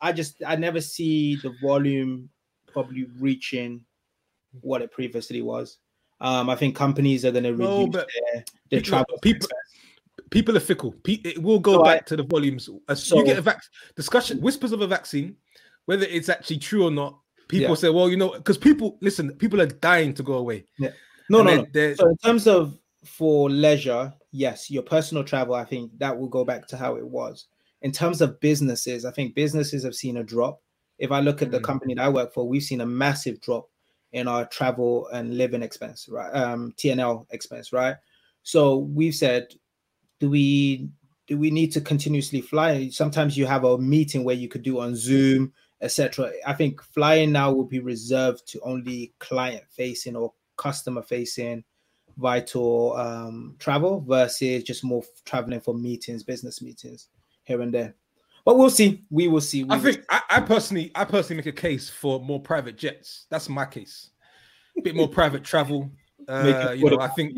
[0.02, 2.30] I just I never see the volume
[2.68, 3.84] probably reaching
[4.62, 5.78] what it previously was.
[6.22, 9.18] Um, I think companies are gonna No, reduce but their, their people- travel.
[9.22, 9.50] people-
[10.32, 10.94] people are fickle.
[11.08, 12.70] It will go So back I- to the volumes.
[12.88, 13.64] As So- you get a vac-
[13.96, 15.36] discussion, whispers of a vaccine,
[15.86, 17.20] whether it's actually true or not.
[17.48, 17.76] People Yeah.
[17.76, 20.66] say, well, you know, because people listen, people are dying to go away.
[21.30, 21.68] No, And no, they're- no.
[21.74, 26.28] they're- So in terms of for leisure, yes, your personal travel, I think that will
[26.28, 27.48] go back to how it was.
[27.82, 30.62] In terms of businesses, I think businesses have seen a drop.
[30.98, 31.64] If I look at the Mm.
[31.64, 33.70] company that I work for, we've seen a massive drop
[34.12, 36.30] in our travel and living expense, right?
[36.36, 37.96] Um, TNL expense, right?
[38.44, 39.54] So we've said,
[40.20, 40.90] do we
[41.28, 42.90] do we need to continuously fly?
[42.90, 46.32] Sometimes you have a meeting where you could do on Zoom, etc.
[46.46, 51.64] I think flying now will be reserved to only client facing or customer facing
[52.18, 57.08] vital um, travel versus just more traveling for meetings, business meetings
[57.46, 57.96] here and there.
[58.46, 59.04] But we'll see.
[59.10, 59.64] We will see.
[59.64, 63.26] We I think I, I personally, I personally make a case for more private jets.
[63.32, 64.12] That's my case.
[64.78, 65.90] A bit more private travel.
[66.28, 67.34] Uh, you know, I think.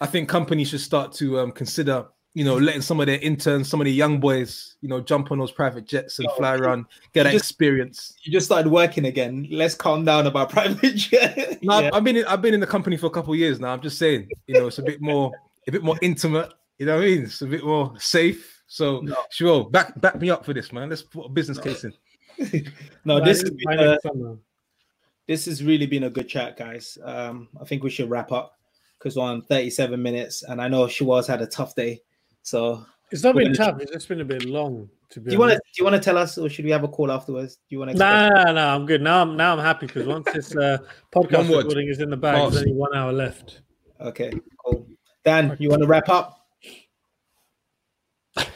[0.00, 3.68] I think companies should start to um, consider, you know, letting some of their interns,
[3.68, 6.54] some of the young boys, you know, jump on those private jets and Oh, fly
[6.56, 8.14] around, get that just- experience.
[8.22, 9.46] you just started working again.
[9.50, 11.62] Let's calm down about private jet.
[11.62, 11.86] No, Yeah.
[11.88, 13.72] I've, I've been in, I've been in the company for a couple of years now.
[13.72, 15.30] I'm just saying, you know, it's a bit more
[15.68, 16.52] a bit more intimate.
[16.78, 17.22] You know what I mean?
[17.24, 18.62] It's a bit more safe.
[18.66, 19.16] So No.
[19.30, 20.88] sure, back back me up for this, man.
[20.88, 21.92] Let's put a business case in.
[23.04, 24.38] no, That this is has been my a, next summer.
[25.28, 26.96] this has really been a good chat, guys.
[27.04, 28.58] Um, I think we should wrap up
[28.98, 32.00] because we're on 37 minutes, and I know Shawaz had a tough day.
[32.42, 33.80] So, It's not been gonna- tough.
[33.80, 34.88] It's just been a bit long.
[35.10, 36.70] To be do you want to do you want to tell us, or should we
[36.70, 37.56] have a call afterwards?
[37.56, 37.96] Do you want to?
[37.98, 39.02] Nah, nah, nah, I'm good.
[39.02, 40.78] Now I'm now I'm happy because once this uh,
[41.14, 42.54] podcast recording is in the bag, Pause.
[42.54, 43.60] there's only one hour left.
[44.00, 44.32] Okay,
[44.64, 44.86] cool.
[45.24, 46.46] Dan, you want to wrap up?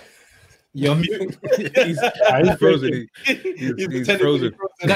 [0.72, 1.36] You're mute.
[1.56, 3.08] he's, he's frozen.
[3.24, 4.94] He- He's, he's pretending to be frozen.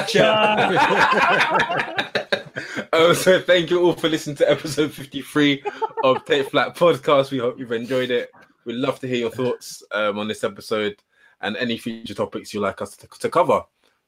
[2.93, 5.63] um, so thank you all for listening to episode 53
[6.05, 7.31] of Take Flat Podcast.
[7.31, 8.31] We hope you've enjoyed it.
[8.65, 10.97] We'd love to hear your thoughts um, on this episode
[11.41, 13.63] and any future topics you'd like us to, to cover.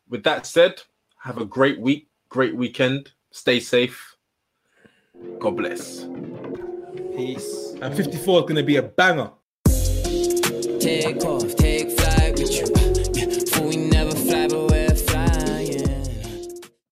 [0.09, 0.83] With that said,
[1.19, 3.13] have a great week, great weekend.
[3.31, 4.17] Stay safe.
[5.39, 6.07] God bless.
[7.17, 7.75] Peace.
[7.81, 9.31] And 54 is going to be a banger.
[10.81, 11.57] Take off,